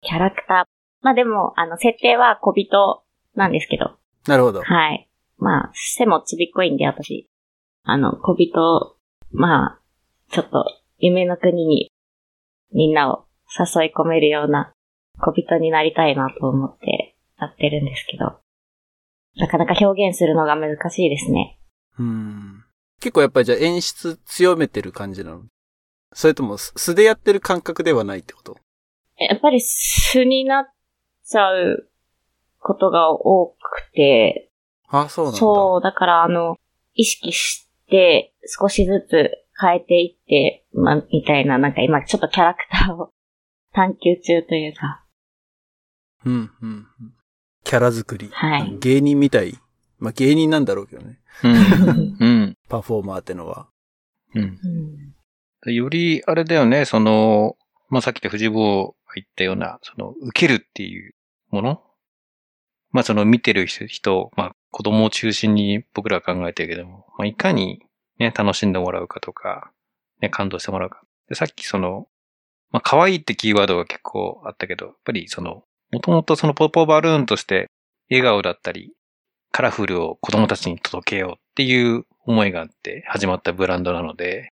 [0.00, 0.70] キャラクター。
[1.02, 3.02] まあでも、あの、設定は小人
[3.34, 3.96] なんですけど。
[4.26, 4.62] なるほど。
[4.62, 5.08] はい。
[5.38, 7.28] まあ、背もちびっこいんで、私。
[7.84, 8.96] あの、小人、
[9.32, 9.80] まあ、
[10.30, 10.64] ちょっと、
[10.98, 11.90] 夢の国に、
[12.72, 13.26] みんなを
[13.58, 14.72] 誘い込めるような
[15.20, 18.40] 小人になりたいなと思ってやってるんですけど。
[19.36, 21.58] なかなか表現するのが難しいですね。
[21.98, 22.64] うん。
[23.00, 25.42] 結構やっぱりじゃあ演出強めてる感じなの？
[26.12, 28.58] それとも素素でやってる感覚ではないってこと？
[29.16, 30.64] やっぱり素になっ
[31.24, 31.88] ちゃう
[32.58, 34.50] ことが多くて、
[34.88, 35.38] あ、そうなんだ。
[35.38, 36.56] そう、だからあの、
[36.94, 39.30] 意識して少しずつ
[39.60, 43.12] 変えていって、まあ、みたいな、なんか今ちょっとキャラクターを
[43.72, 44.99] 探求中というか、
[46.24, 46.86] うん、うん、うん。
[47.64, 48.28] キャラ作り。
[48.32, 48.78] はい。
[48.78, 49.58] 芸人みたい。
[49.98, 51.18] まあ芸人なんだろうけどね。
[51.44, 52.16] うん。
[52.20, 52.56] うん。
[52.68, 53.68] パフォーマーってのは。
[54.34, 54.42] うん。
[54.42, 55.14] うん
[55.66, 57.56] より、あれだよね、その、
[57.90, 61.14] まあ、さっきで藤坊が言ったような、その、受けるっていう
[61.50, 61.82] もの？
[62.92, 67.82] まあ、その見てる人、まあ、子供を中心に僕らは考えてるけども、まあ、いかに
[68.18, 69.70] ね、楽しんでもらうかとか、
[70.22, 71.02] ね、感動してもらうか。
[71.28, 72.08] で、さっきその、
[72.70, 77.68] まあ、可愛いってキーワードが結構あったけど、やっぱりその、もともとそのポポバルーンとして、
[78.10, 78.92] 笑顔だったり、
[79.52, 84.52] カラフルを子供たちに届けようっていう思いがあって始まったブランドなので、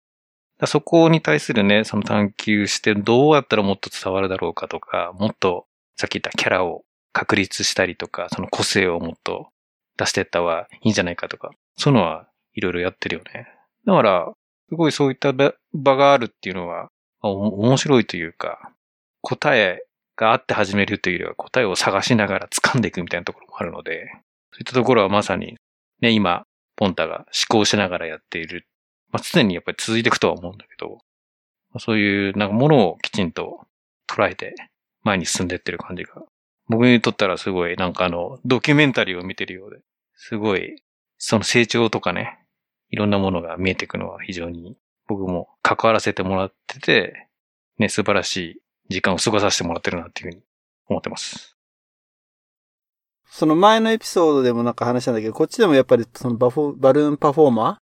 [0.66, 5.66] そこに対するね、その探求してどうやったらもっと伝わるだろうかとか、もっと
[5.96, 9.48] さっき言ったキャラを確立したりとか、その個性をもっと
[9.96, 13.48] 出していった方がいいんじゃないかとか、そういうのはいろいろやってるよね。
[13.86, 14.32] だから、
[14.68, 15.32] すごいそういった
[15.72, 16.88] 場があるっていうのは、
[17.20, 18.72] 面白いというか、
[19.20, 19.84] 答え
[20.16, 24.10] があって始めるというよりは答えを探しながら掴んでいくみたいなところもあるので、
[24.52, 25.56] そういったところはまさに、
[26.00, 26.44] ね、今、
[26.76, 28.66] ポンタが思考しながらやっている。
[29.10, 30.98] まあ、常にやっぱり続いていくとは思うんだけど、
[31.70, 33.66] まあそういう、なんかものをきちんと
[34.08, 34.54] 捉えて
[35.02, 36.22] 前に進んでいってる感じが、
[36.68, 39.78] 僕にとったらすごい、なんかあの、ドキュメンタリーを見てるようで、
[40.14, 40.82] すごい、
[41.18, 42.38] その成長とかね、
[42.90, 47.28] いろんなものが見えていくのは非常に僕も関わらせてもらってて、
[47.78, 50.42] ね、素晴らしい時間を過ごさせてもらってるなっていうふうに
[50.88, 51.56] 思ってます。
[53.30, 57.78] その前のエピソードでもなんか話したんだけど、こっちでもやっぱりそのバフォバルーンパフォーマ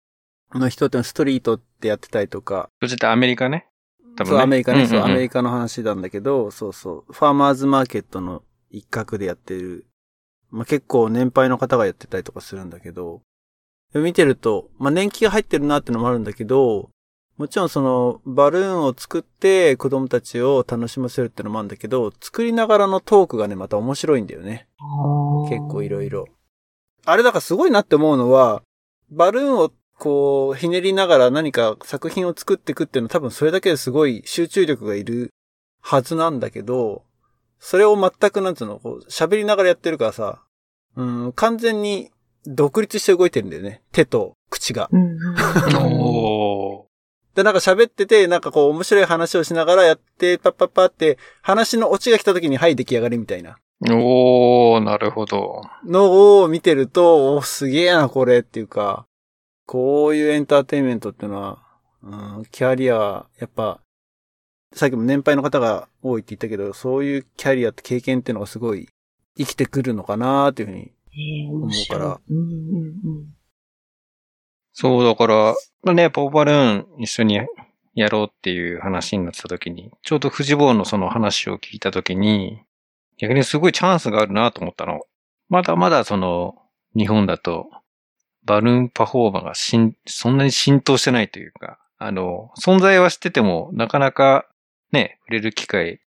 [0.53, 3.67] ーの人ってのはストリートってやってたりとか、そしてアメリカね？
[4.15, 4.43] 多分そう、ね。
[4.43, 9.87] アメリカね、そう、んんんアメリカの話なんだけど、そうそう、ファーマーズマーケットの一角でやってる、
[10.49, 13.21] まあ、結構年配の方がやってたりとかするんだけど、
[13.93, 16.89] 見てると、まあ、年季が入ってるなってのもあるんだけど、
[17.41, 24.67] もちろんその、バルーンを作って子供たちを楽しませるってのもあるんだけど、作りながらのトークがね、また面白いんだよね。
[25.49, 26.27] 結構いろいろ。
[27.03, 28.61] あれだからすごいなって思うのは、
[29.09, 35.33] バルーンをこう、ひねりながら何か作品を作っていくっていうのは多分それだけですごい集中力がいる
[35.81, 37.05] はずなんだけど、
[37.57, 40.43] それを全くなんつうの、こう、喋りながらやってるからさ、
[40.95, 42.11] うん、完全に
[42.45, 43.81] 独立して動いてるんだよね。
[43.91, 44.89] 手と口が。
[44.91, 45.35] うんうん
[46.01, 46.90] おー。
[47.35, 53.57] で、なんか喋ってて、なんかこう面白い話をしながらやって、パッパッパって、話のオチが来た時に、はい、出来上がりみたいな。
[53.89, 55.63] おー、なるほど。
[55.85, 59.05] のを見てると、お、すげえな、これっていうか、
[59.65, 61.59] こういうエンターテインメントっていうのは、
[62.03, 63.79] うん、キャリア、やっぱ、
[64.73, 68.87] さっきも年配の方が多いって言ったけど、そういうキャリアって経験っていうのがすごい
[69.37, 70.91] 生きてくるのかなっていうふうに。
[71.13, 71.99] えー、面白い。
[71.99, 73.33] 思うからうんうんうん。
[74.73, 77.39] そう、だから、ね、ポーバルーン一緒に
[77.93, 82.61] やろうっていう話になってた時に、ちょうどフジボーのその話を聞いた時に、
[83.17, 85.01] 逆にすごいチャンスがあるなと思ったの。
[85.49, 86.55] まだまだその、
[86.95, 87.69] 日本だと、
[88.43, 94.47] バルーンパフォーマーがしん、そんなに浸透してないというか、あの、存在は知ってても、なかなか
[94.91, 96.01] ね、触れる機会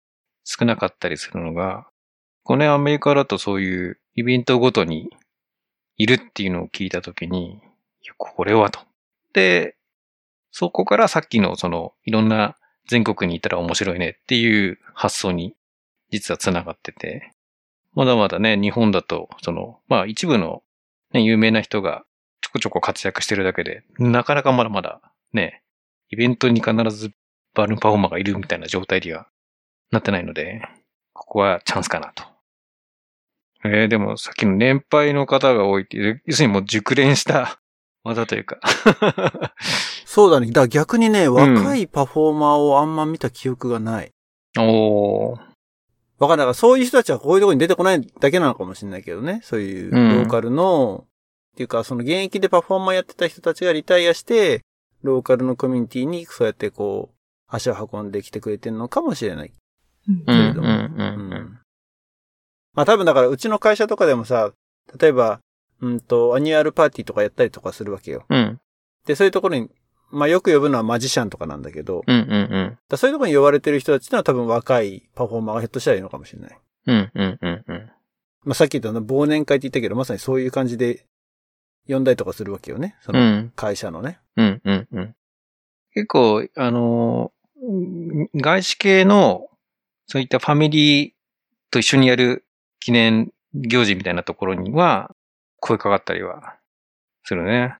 [0.43, 1.87] 少なかったりするのが、
[2.43, 5.09] これアメリカだとそういうイベントごとに
[5.97, 7.61] いるっていうのを聞いたときに、
[8.17, 8.79] これはと。
[9.33, 9.75] で、
[10.51, 15.55] そこからさっきのその、いろんな全国にいたら面白いねっていう発想に
[16.11, 17.31] 実は繋がってて、
[17.93, 20.63] まだまだね、日本だと、その、まあ一部の、
[21.11, 22.03] ね、有名な人が
[22.41, 25.63] ちょこちょこ活躍してるだけで、なかなかまだまだね、
[26.09, 27.11] イベントに必ず
[27.53, 29.27] バルーンパフォーマーがいるみたいな状態には
[29.91, 30.61] なってないので、
[31.13, 32.23] ここはチャンスかなと。
[33.65, 37.59] えー、でもさっきの年配の方が多いっていう、要するにもう熟練した
[38.03, 38.59] 技というか。
[40.05, 40.47] そうだね。
[40.47, 44.11] だから逆にね、若いパフォーマーをあんま見た記憶がない。
[44.57, 45.39] おー。
[46.19, 46.45] わかんない。
[46.45, 49.39] からそういう人たちはこういうところに出てこないだけなのかもしれないけどね。
[49.43, 51.05] そういうローカルの、
[51.53, 54.61] っていうか、その現役でパフォーマーやってた人たちがリタイアして、
[55.01, 57.15] ローカルのコミュニティにそうやってこう、
[57.47, 59.53] 足を運んできてくれてるのかもしれない。
[60.25, 60.67] けれども。
[62.73, 64.51] まあ多分だからうちの会社とかでもさ、
[64.99, 65.39] 例えば、
[65.83, 68.25] うんと、 annual party とかやったりとかするわけよ。
[68.29, 68.59] うん。
[69.05, 69.69] で、そういうところに、
[70.11, 72.25] まあよく呼ぶのはマジシャンとかなんだけど、うんうんう
[72.59, 72.77] ん。
[72.87, 76.59] だそういうところに呼ばれてる人たちってのは多分若いパフォーマーがひょっとしたらいいのかもしれない。
[76.87, 77.91] うんうんうんうん。
[78.45, 81.05] まあさっき言ったの忘年会って言ったけど、まさにそういう感じで
[81.87, 82.95] 呼んだりとかするわけよね。
[83.01, 84.19] その会社のね。
[84.37, 85.15] うんうんうん。
[85.93, 87.33] 結構、あの
[88.35, 89.49] 外資系の、
[90.07, 91.11] そういったファミリー
[91.71, 92.45] と一緒にやる
[92.79, 95.15] 記念行事みたいなところには、
[95.65, 96.57] 声かかったりは
[97.23, 97.77] するね。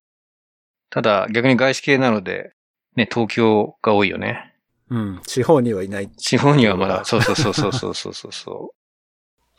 [0.89, 2.53] ただ、逆に外資系なので、
[2.95, 4.55] ね、東京が多いよね。
[4.89, 5.21] うん。
[5.25, 6.09] 地方にはいない。
[6.09, 8.75] 地方にはまだ、そうそうそうそうそうそうそう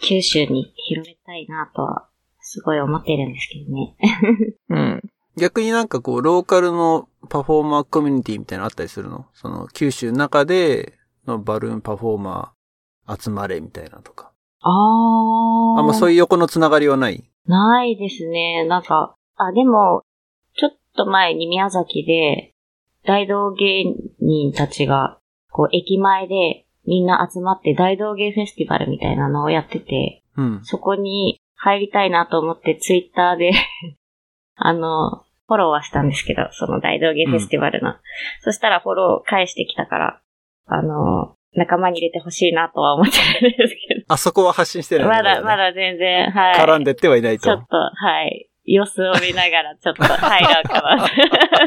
[0.01, 2.09] 九州に広めたいなとは、
[2.41, 3.97] すごい思ってるんですけどね。
[4.71, 5.03] うん。
[5.37, 9.27] 逆になんかこう、ローカルのパフォーマーコミュニティみたいなのあったりするの？
[9.35, 10.95] その、九州の中で
[11.27, 14.33] のバルーンパフォーマー集まれみたいなとか。
[14.61, 15.81] ああ。
[15.81, 17.29] あんまそういう横のつながりはない？
[17.47, 18.65] ないですね。
[18.65, 20.03] なんか、あ、でも、
[20.57, 22.53] ちょっと前に宮崎で、
[23.07, 23.85] 大道芸
[24.21, 25.19] 人たちが、
[25.51, 33.53] こう、駅前でみんな集まって大道芸フェスティバルみたいなのをやってて、うん、そこに入りたいなと思ってツイッターで
[34.57, 37.91] あの、フォローはしたんですけど、その大道芸フェスティバルの。
[37.91, 37.97] うん、
[38.41, 40.21] そしたらフォロー返してきたから、
[40.67, 43.94] あの、仲間に入れてほしいなとは思ってるんですけど。
[44.09, 46.55] あそこは発信してない、ね、まだ、まだ全然、はい。
[46.61, 47.45] 絡んでってはいないと。
[47.45, 48.51] ちょっと、はい。
[48.65, 51.09] 様子を見ながら、ちょっと入ろうかな、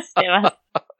[0.01, 0.57] してます。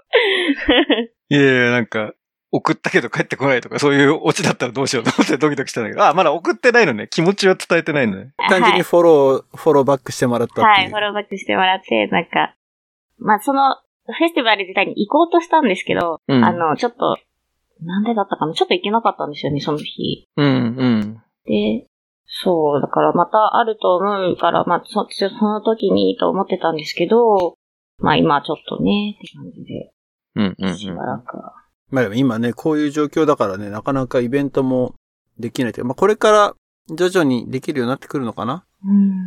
[1.30, 2.14] いやいや、なんか、
[2.52, 7.08] 送ったけど帰ってこないとか、そういうオチだったらどうしようと思ってドキドキしたんだけど、あ、まだ送ってないのね。
[7.10, 8.34] 気持ちは伝えてないのね。
[8.50, 10.66] 単純にフォロー、はい、フォローバックしてもらったっていう。
[10.68, 12.56] はい、フォローバックしてもらって、なんか、
[13.20, 17.18] まあ、その、フェスティバル自体に行こうとしたんですけど、うん、あの、ちょっと、
[17.84, 20.28] なんでだったかなちょっと行けなかったんですよね、その日。
[20.38, 21.22] うん、うん。
[21.48, 21.88] で、
[22.26, 27.56] そう、だからまたあると思うから、まあ、そ、その時にと思ってたんですけど、
[28.00, 29.92] まあ今ちょっとね、って感じで。
[30.36, 30.78] うん、うん。
[30.78, 31.38] しばらく
[31.90, 34.94] まあでも今ね、こういう状況だからね、なかなかイベントも
[35.40, 36.54] できないというか、まあこれから
[36.94, 38.66] 徐々にできるようになってくるのかな？
[38.86, 39.24] うん。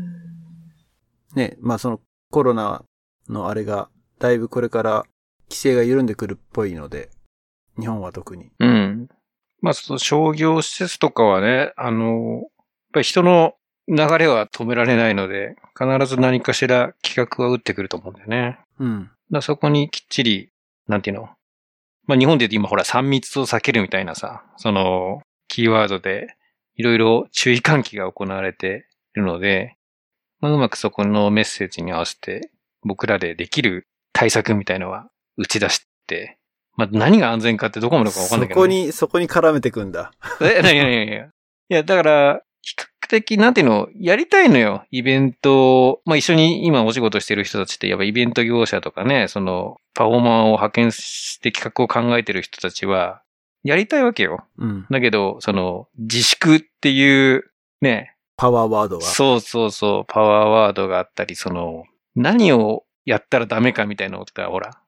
[1.35, 2.85] ね、まあそのコロナ
[3.29, 5.05] のあれが、だいぶこれから
[5.49, 7.11] 規制が緩んでくるっぽいので、
[7.79, 8.51] 日本は特に。
[8.61, 9.09] うん。
[9.63, 12.43] まあその商業施設とかはね、あの、やっ
[12.93, 13.55] ぱり人の
[13.89, 18.59] 流れは止められないので、必ず何かしら企画は打ってくると思うんだよね。
[18.79, 19.11] うん。
[19.31, 20.51] だそこにきっちり、
[20.89, 21.29] なんていうの？
[22.07, 26.35] まあ日本で言うと今ほら3密を避けるみたいなさ、そのキーワードで
[26.77, 29.77] いろいろ注意喚起が行われているので、
[30.41, 32.51] まあうまくそこのメッセージに合わせて
[32.83, 36.39] 僕らでできる対策みたいのは打ち出して、
[36.77, 40.13] まあ何が安全かってどこまでかわかんないけど、ね、そこに、そこに絡めてくんだ。
[40.41, 44.85] え、なになになにいや、だから、比較的、なんていうの、やりたいのよ。
[44.91, 53.23] イベント、まあ、一緒に今お仕事してる人たちって、やっぱイベント業者とかね、その、パフォーマーを派遣して企画を考えてる人たちは、
[53.63, 54.45] やりたいわけよ。
[54.59, 54.87] うん。
[54.91, 57.45] だけど、その、自粛っていう、
[57.81, 58.15] ね。
[58.37, 59.05] パワーワードが。
[59.05, 61.85] そうそうそう、パワーワードがあったり、その、
[62.15, 64.81] 何をやったらダメかみたいなことが、ほら、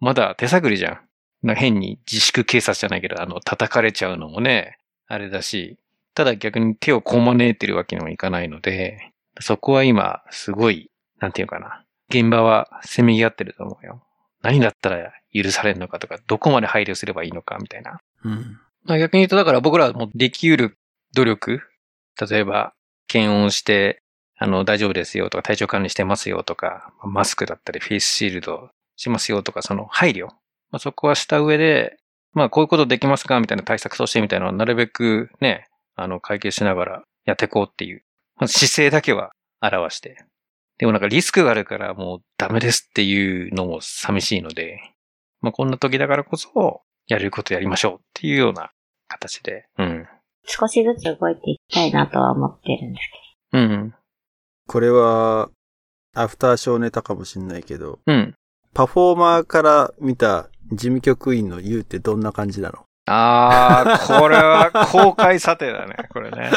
[0.00, 1.00] まだ手探りじゃん。
[1.42, 5.78] な変に自粛警察じゃないけど、あの、叩かれちゃうのもね、あれだし、
[6.14, 10.90] ただ逆に手をこまねえてるわけにもいかないので、そこは今、すごい、
[11.20, 11.84] なんていうかな。
[12.08, 14.02] 現場はせめぎ合ってると思うよ。
[14.42, 18.00] 何だったら許されるのかとか、どこまで配慮すればいいのかみたいな。
[18.24, 18.58] うん。
[18.84, 20.76] まあ逆に言うと、だから僕らもできうる
[21.14, 21.60] 努力、
[22.30, 22.74] 例えば、
[23.06, 24.02] 検温して、
[24.36, 30.28] あの、大丈夫ですよとか、体調管理してますよとか、マスクだったり、フェイスシールドしますよとか、その配慮。
[30.72, 31.96] まあ、そこはした上で、
[32.32, 38.02] まあこういうことできますかみたいな対策としてみたいなのはなるべくね、あの、会計しながらやっていこうっていう、
[38.36, 40.24] まず姿勢だけは表して。
[40.78, 44.80] でもなんかリスクがあるからもうダメですっていうのも寂しいので、
[45.42, 48.70] まあこんな時だからこそ、やれることやりましょうっていうような
[49.08, 49.66] 形で。
[49.78, 50.08] うん。
[50.44, 53.10] 少しずつ動いていきたいなとは思ってるんです
[53.52, 53.94] うん。
[54.66, 55.50] これは、
[56.14, 58.34] アフターショーネタかもしんないけど、うん。
[58.74, 62.80] パフォーマーから見た事務局員の言うってどんな感じなの？
[63.06, 66.50] あー、これは公開査定だね、 これね。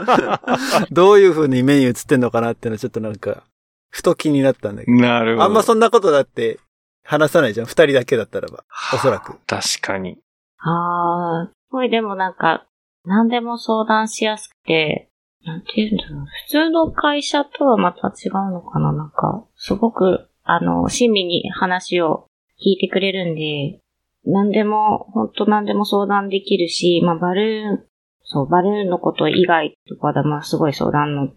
[0.92, 3.44] どういう風に目に映ってんのかなってのはちょっとなんか、
[3.90, 4.96] ふと気になったんだけど。
[4.98, 5.44] なるほど。
[5.44, 6.58] あんまそんなことだって
[7.02, 7.66] 話さないじゃん？
[7.66, 8.64] 二人だけだったらば。
[8.92, 9.38] おそらく。
[9.46, 10.18] 確かに。
[10.58, 12.66] あー、すごいでもなんか、
[13.06, 15.08] 何でも相談しやすくて、
[15.44, 16.26] なんて言うんだろう。
[16.46, 18.92] 普通の会社とはまた違うのかな？
[18.92, 22.26] なんか、すごく、あの、親身に話を
[22.58, 23.80] 聞いてくれるんで、
[24.26, 27.84] 何でも、本当何でも相談できるし、まあ、バルーン、
[28.22, 31.28] そう、バルーンのこと以外とかで、まあ、すごい相談の、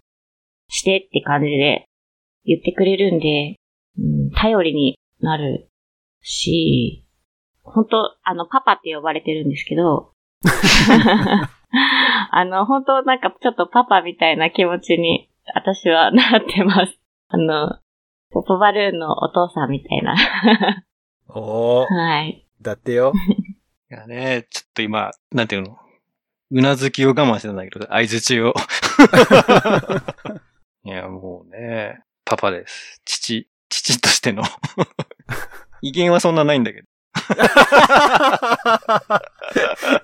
[0.69, 1.85] してって感じで
[2.45, 3.55] 言ってくれるんで、
[3.97, 5.69] うん、頼りになる
[6.21, 7.05] し、
[7.63, 10.11] 本当あの、パパって呼ばれてるんですけど、
[12.31, 16.99] あの、本当なんかちょっとパパみたいな気持ちに私はなってます。
[17.29, 17.79] あの、
[18.31, 20.15] ポポバルーンのお父さんみたいな。
[21.39, 22.47] おー、はい。
[22.61, 23.13] だってよ。
[23.91, 25.77] いやね、ちょっと今、なんていうの？
[26.49, 28.55] うなずきを我慢してたんだけど、合図中を。
[30.83, 33.01] いや、もうね、パパです。
[33.05, 34.41] 父、父としての。
[35.83, 36.87] 威厳はそんなないんだけど。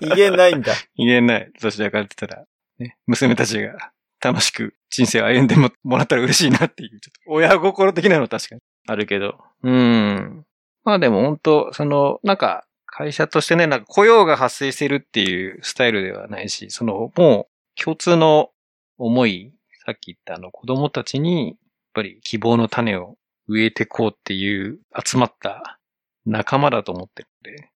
[0.00, 0.72] 威厳ないんだ。
[0.94, 1.50] 威厳ない。
[1.60, 2.44] どちらかって言ったら、
[2.78, 3.90] ね、娘たちが
[4.22, 9.42] 楽しく人生を歩んでももらったら嬉しいなっていう、ちょっと親心的なの確かにあるけど。
[9.62, 10.46] うん。
[10.84, 18.50] まあでも本当その、なんか、会社としてね、なんか雇用が発生してるっていうスタイルではないし、その、もう共通の
[18.98, 19.52] 思い、
[19.84, 21.56] さっき言ったあの子供たちに、やっ
[21.94, 23.16] ぱり希望の種を
[23.48, 25.78] 植えてこうっていう集まった
[26.24, 27.70] 仲間だと思ってるんで。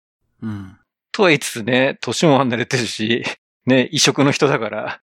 [0.43, 0.79] うん。
[1.13, 3.25] とは言いつつね、年も離れてるし、
[3.67, 5.01] ね、異色の人だから、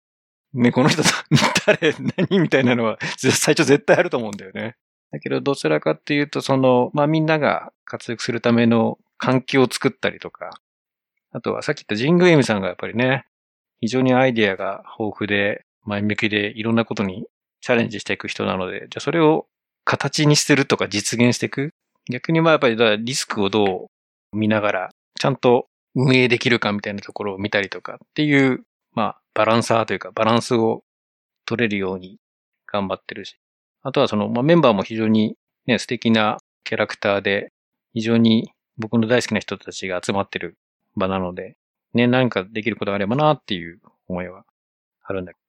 [0.54, 1.04] ね、この人
[1.66, 1.96] 誰、
[2.28, 4.76] 何みたいなのは、最初絶対あると思うんだよね。
[5.12, 10.52] だけど、どちらかっていうと、その、まあ、みんなが活躍するための環境を作ったりとか、
[11.32, 13.26] あとはさっき言ったジングエイムさんがやっぱりね、
[13.80, 17.26] 非常にアイデアが豊富で、前向きでいろんなことに
[17.62, 19.48] チャレンジしていく人なので、じゃあそれを
[19.84, 21.74] 形にするとか実現していく。
[22.10, 23.90] 逆にまあやっぱりだリスクをど
[24.34, 24.90] う見ながら、
[25.20, 30.84] ちゃんと運営できるかみたいなところを見たりとかっていう、まあ、バランサーというか、バランスを
[31.46, 32.18] 取れるように
[32.68, 33.41] 頑張ってるし。
[33.84, 35.36] あとはその、まあ、メンバーも非常に
[35.68, 37.52] ね、素敵なキャラクターで、
[37.94, 40.58] 非常に僕の大好きな人たちが集まってる
[40.96, 41.58] 場なので、
[41.94, 44.46] ね、何かできることがあればなっていう思いは
[45.04, 45.40] あるんだけ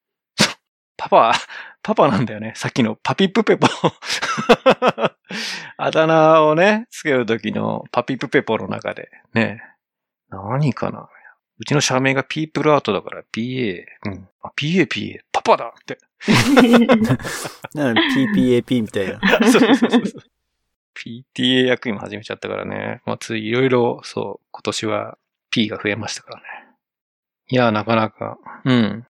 [0.45, 0.51] ど。
[0.97, 1.33] パパ、
[1.81, 2.53] パパなんだよね。
[2.55, 3.67] さっきのパピプペポ。
[5.77, 9.61] あだ名をね、つけるときのパピプペポの中で、ね、
[10.29, 11.09] 何かな
[11.59, 13.85] うちの社名がピープルアートだから PA。
[14.05, 14.27] うん。
[14.41, 15.19] あ、PA、PA。
[15.31, 15.97] パパだって。
[17.73, 18.01] なの
[18.35, 19.19] PPAP みたいな。
[19.51, 20.23] そうそうそうそう。
[20.95, 23.01] PTA 役員も始めちゃったからね。
[23.05, 25.17] まあ、ついいろいろ、そう、今年は
[25.49, 26.43] P が増えましたからね。
[27.49, 28.37] いや、なかなか。
[28.63, 29.05] うん。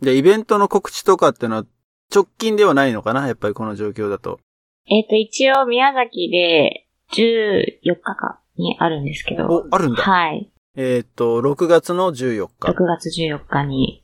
[0.00, 1.66] で、イベントの告知とかってのは
[2.14, 3.26] 直近ではないのかな？
[3.26, 4.38] やっぱりこの状況だと。
[4.86, 9.46] えっ、と、一応宮崎で14日かにあるんですけど。
[9.46, 10.02] お、あるんだ。
[10.02, 10.50] はい。
[10.76, 12.70] えっ、と、6月の14日。
[12.70, 14.03] 6月14日に。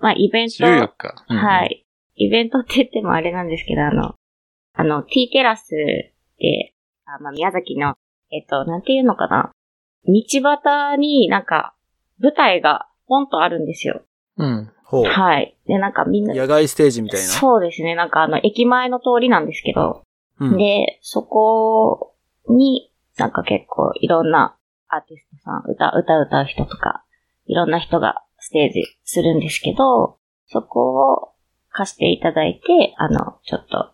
[0.00, 0.64] まあ、イベント。
[0.64, 1.14] 14日。
[1.28, 1.64] うんは。
[1.64, 1.86] い。
[2.16, 4.14] イベントって言ってもあれなんですけど、あの、
[4.74, 5.70] あの、T テラス
[6.38, 6.74] で、
[7.06, 7.94] あまあ、宮崎の、
[8.30, 9.50] えっと、なんていうのかな。
[10.06, 11.74] 道端になんか、
[12.18, 14.02] 舞台がポンとあるんですよ。
[14.36, 14.70] うん。
[14.84, 15.04] ほう。
[15.04, 15.56] はい。
[15.66, 17.26] で、なんかみんな、野外ステージみたいな。
[17.26, 17.94] そうですね。
[17.94, 20.04] なんかあの、駅前の通りなんですけど、
[20.38, 20.56] うん。
[20.56, 22.14] で、そこ
[22.48, 24.56] に、なんか結構いろんな
[24.88, 27.04] アーティストさん、歌、歌歌う人とか、
[27.46, 31.28] いろんな人がステージするんですけど、そこを
[31.70, 33.92] 貸していただいて、あの、ちょっと、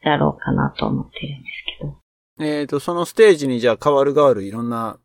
[0.00, 2.44] やろうかなと思ってるんですけど。
[2.44, 4.98] えっ、と、そのステージにじゃあ変わる変わるいろんな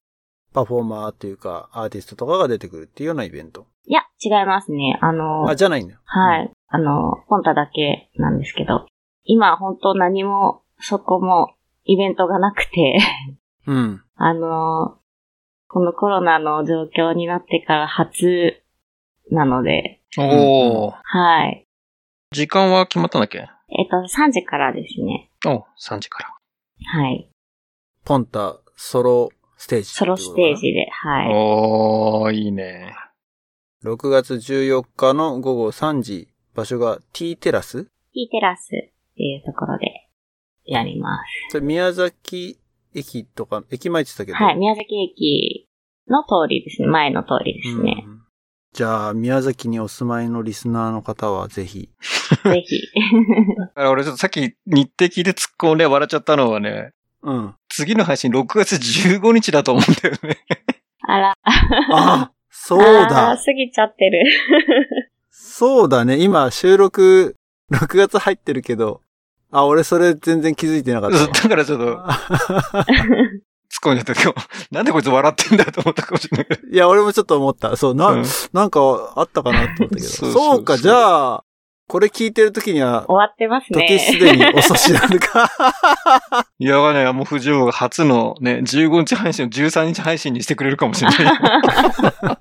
[0.51, 3.67] パフォーマーっていうか、アーティストとかが出てくるっていうようなイベント。
[3.85, 4.97] いや、違いますね。
[4.99, 5.99] あの、あ、じゃないんだよ。
[6.05, 6.51] はい。
[6.67, 8.87] あの、ポンタだけなんですけど、
[9.25, 12.97] 今本当何も、そこもイベントがなくて、
[13.67, 14.01] うん。
[14.17, 14.97] あの、
[15.67, 18.63] このコロナの状況になってから初
[19.32, 20.93] なので、おー。
[21.03, 21.65] はい。
[22.32, 23.39] 時間は決まったんだっけ？
[23.39, 25.30] えっと、3時からですね。
[25.45, 26.34] お、3時から。
[27.01, 27.30] はい。
[28.05, 29.86] ポンタソロステージ。
[29.86, 30.55] ソロステー。
[30.55, 31.32] ジで、はい。
[31.34, 32.93] おー、いいね。
[33.84, 40.07] 6月14日の午後3時、場所が T テラス？T テラスっていうところで
[40.65, 41.17] やりま
[41.49, 41.51] す。
[41.51, 42.57] それ宮崎
[42.95, 44.45] 駅とか、駅前って言ってたけど？
[44.45, 45.67] はい、宮崎駅
[46.07, 46.88] の通りですね。
[46.88, 48.05] 前の通りですね。
[48.07, 48.16] うん
[48.74, 51.89] じゃあ、宮崎にお住まいのリスナーの方はぜひ。
[52.43, 52.82] ぜひ。
[53.57, 56.91] だから俺ちょっとさっき日程聞いて突っ込んで笑っちゃったのはね、
[57.24, 57.55] うん。
[57.70, 60.38] 次の配信6月15日だと思うんだよね。
[61.07, 61.34] あら。
[61.91, 63.38] あ、そうだ。
[63.43, 64.24] 過ぎちゃってる。
[65.30, 66.18] そうだね。
[66.18, 67.36] 今、収録、
[67.72, 69.01] 6月入ってるけど。
[69.51, 71.28] あ、俺それ全然気づいてなかったわ。
[71.28, 71.97] だからちょっと
[73.74, 74.34] 突っ込んじゃったけど、
[74.72, 76.47] なんでこいつ笑ってんだと思ったかもしれない。
[76.72, 77.76] いや、俺もちょっと思った。
[77.76, 78.80] そう、な、うんなんか
[79.15, 80.01] あったかなと思ったけど。
[80.07, 81.43] そうそうそうそうか、じゃあ、
[81.88, 83.88] これ聞いてる時には、終わってますね。
[83.88, 85.49] 時すでに遅しなのか。
[86.59, 87.13] いや、わかんない。
[87.13, 92.38] もう藤尾が初のね、15日配信を13日配信にしてくれるかもしれない。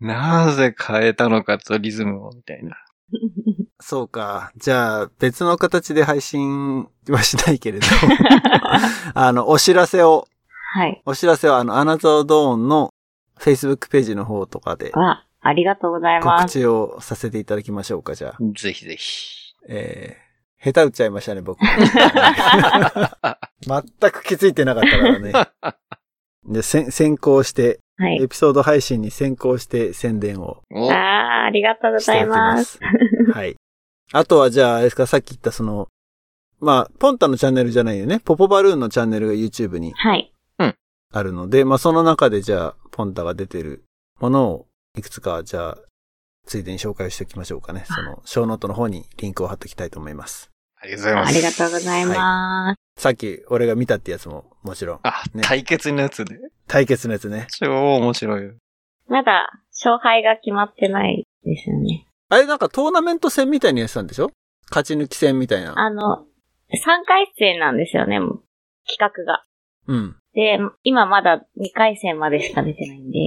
[0.00, 2.76] なぜ変えたのかとリズムを、みたいな。
[3.84, 4.50] そうか。
[4.56, 7.86] じゃあ、別の形で配信はしないけれど。
[9.12, 10.26] あの、お知らせを、
[10.72, 11.02] はい。
[11.04, 12.94] お知らせは、あの、アナザードーンの
[13.38, 16.52] Facebook ページの方とかでわ、ありがとうござい告ます。
[16.52, 18.38] 知をさせていただきましょうか、じゃあ。
[18.54, 19.54] ぜひぜひ。
[19.68, 21.60] えー、下手打っちゃいましたね、僕。
[21.68, 21.76] 全
[24.12, 25.32] く気づいてなかったからね。
[26.48, 28.28] で、先先行して、はいエ。
[28.28, 32.64] ピソード配信に先行して宣伝をおああ、ありがとうございま。
[32.64, 32.80] す。
[33.30, 33.56] はい。
[34.12, 35.88] あとはじゃあ、あれですか、さっき言ったその、
[36.60, 38.20] まあ、ポンタのチャンネルじゃないよね。
[38.20, 40.30] ポポバルーンのチャンネルが YouTube にはい。
[41.16, 43.84] あるので、まあ、その中でじゃあ、ポンタが出てる
[44.20, 44.66] ものを、
[44.98, 45.78] いくつか、じゃあ、
[46.44, 47.84] ついでに紹介しておきましょうかね。
[47.86, 50.50] その、ショーノートの方にリンクを貼っておきたいと思います。
[50.80, 51.28] ありがとうございます。
[51.28, 53.02] ありがとうございます。
[53.02, 55.00] さっき、俺が見たってやつも、もちろん。
[55.04, 56.36] あ、ね対決のやつで。
[56.66, 57.46] 対決のやつね。
[57.50, 58.54] 超面白いよ。
[59.06, 62.06] まだ、勝敗が決まってないですよね。
[62.28, 64.30] あれなんかトーナメント戦みたいにやってたんでしょ？
[64.70, 65.78] 勝ち抜き戦みたいな。
[65.78, 66.24] あの、
[66.72, 68.42] 3回戦なんですよね、もう
[68.88, 69.44] 企画が。
[69.86, 70.16] うん。
[70.34, 73.18] で、今まだ2回戦までしか出てないんで、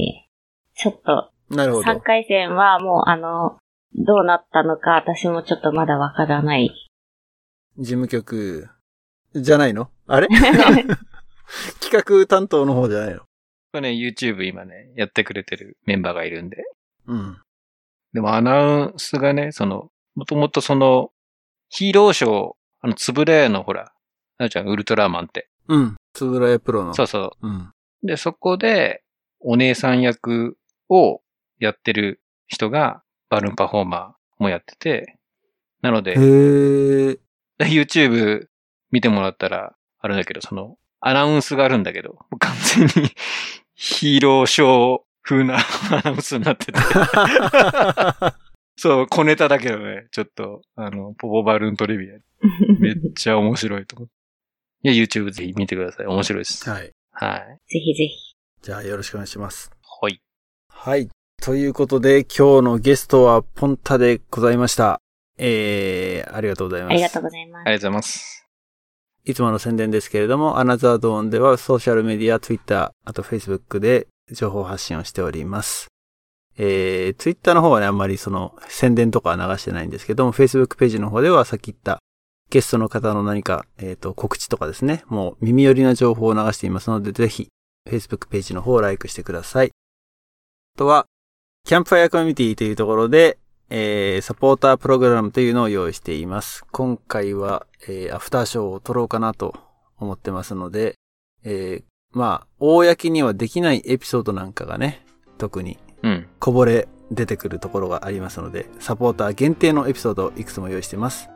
[0.76, 2.02] ちょっと、なるほど3。
[2.02, 3.58] 回戦はもうあの、
[3.94, 6.70] どうなったのか私もちょっとまだわからない。
[7.78, 8.68] 事務局、
[9.36, 9.90] じゃないの？
[10.08, 10.28] あれ？
[11.80, 13.20] 企画担当の方じゃないの？
[13.20, 13.26] こ
[13.76, 16.58] れね、YouTube 今ね、やってくれてるメンバーがいるんで。
[17.06, 17.38] うん。
[18.14, 21.12] でもアナウンスがね、その、もともとその、
[21.70, 22.52] ヒーローショー、
[22.82, 23.92] あの、つぶれのほら、
[24.38, 25.50] なるちゃん、ウルトラマンって。
[25.68, 25.96] うん。
[26.14, 26.94] つぶらやプロの。
[26.94, 27.56] そうそうん。
[28.04, 28.08] う。
[28.08, 29.04] で、そこで、
[29.40, 30.58] お姉さん役
[30.90, 31.22] を
[31.60, 35.18] やってる人が、バルーンパフォーマーもやってて、
[35.82, 37.20] なので、へー。
[37.60, 38.48] YouTube
[38.92, 42.54] 見てもらったら、あるんだけど、その、アナウンスがあるんだけど、完
[42.94, 43.10] 全に
[43.76, 46.80] ヒーローショー風なアナウンスになってて。
[48.78, 52.16] そう、小ネタだけどね、ちょっと、あの、ポポバルーントリビア。
[52.80, 54.10] めっちゃ面白いと思う。
[54.84, 56.06] いや、YouTube ぜひ見てください。
[56.06, 56.70] 面白いです。
[56.70, 56.92] はい。
[57.12, 57.60] はい。
[57.68, 58.36] ぜひぜひ。
[58.62, 59.72] じゃあよろしくお願いします。
[60.02, 60.22] はい。
[60.70, 61.10] はい。
[61.42, 65.02] ということで、今日のゲストはポンタでございました。
[65.38, 66.92] えー、ありがとうございます。
[66.92, 67.68] ありがとうございます。
[67.68, 68.48] ありがとうございます。
[69.26, 75.88] いつもの宣伝ですけれども、アナザードーンではソーシャルメディア、Twitter、あと Facebook で情報発信をしております。
[76.58, 82.00] えー、Twitter の方はね、あんまりその宣伝とかは流してないんですけども、Facebook ページの方ではさっき言った
[82.50, 87.50] ゲストの方の何か、えっ、と、告知とかですね、もう耳寄りな情報を流していますので、ぜひ
[87.88, 89.68] Facebook ページの方をライクしてください。
[89.68, 91.06] あとは、
[91.66, 93.38] キャンプファイアコミュニティというところで、
[93.70, 96.66] えー、サポータープログラムというのを用意しています。
[96.72, 99.54] 今回は、えー、アフターショーを撮ろうかなと
[99.98, 100.96] 思ってますので、
[101.44, 105.06] えー、まあ、公にはできないエピソードなんかがね、
[105.38, 106.28] 特にうん。
[106.40, 111.30] こぼれ出てくるところがありますので、サポーター限定のエピソードをいくつも用意しています。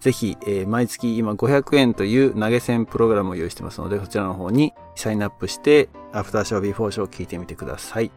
[0.00, 8.10] ぜひ、えー毎月今500円という投げ銭プログラムを用意してますので、そちらの方にサインアップして、アフターショー、ビフォーショーを聞いてみてください。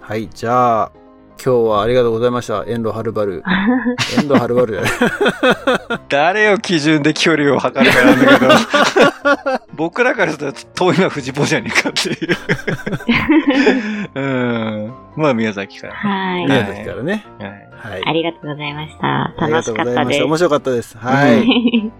[0.00, 0.92] はい、じゃあ、
[1.42, 2.64] 今日はありがとうございました。
[2.66, 3.42] 遠路はるばる。
[4.16, 4.90] 遠路はるばるじゃない。
[6.08, 12.36] 誰を基準で距離を測るかなんだけど、 僕らからすると遠いのは藤子じゃねえかっていう。
[14.14, 14.92] うん。
[15.16, 15.94] まあ、宮崎から。
[15.94, 16.46] はい。
[16.46, 17.24] 宮崎からね。
[17.38, 17.50] はい。
[17.92, 18.02] はい。
[18.06, 19.34] ありがとうございました。
[19.36, 19.84] ありがとう楽しかったです。
[19.84, 20.24] ございました。
[20.24, 20.98] 面白かったです。
[20.98, 21.92] はい。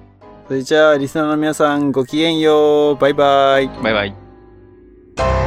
[0.48, 2.96] それじゃあ、リスナーの皆さん、ごきげんよう。
[2.96, 3.68] バイバイ。
[3.82, 5.45] バイバイ。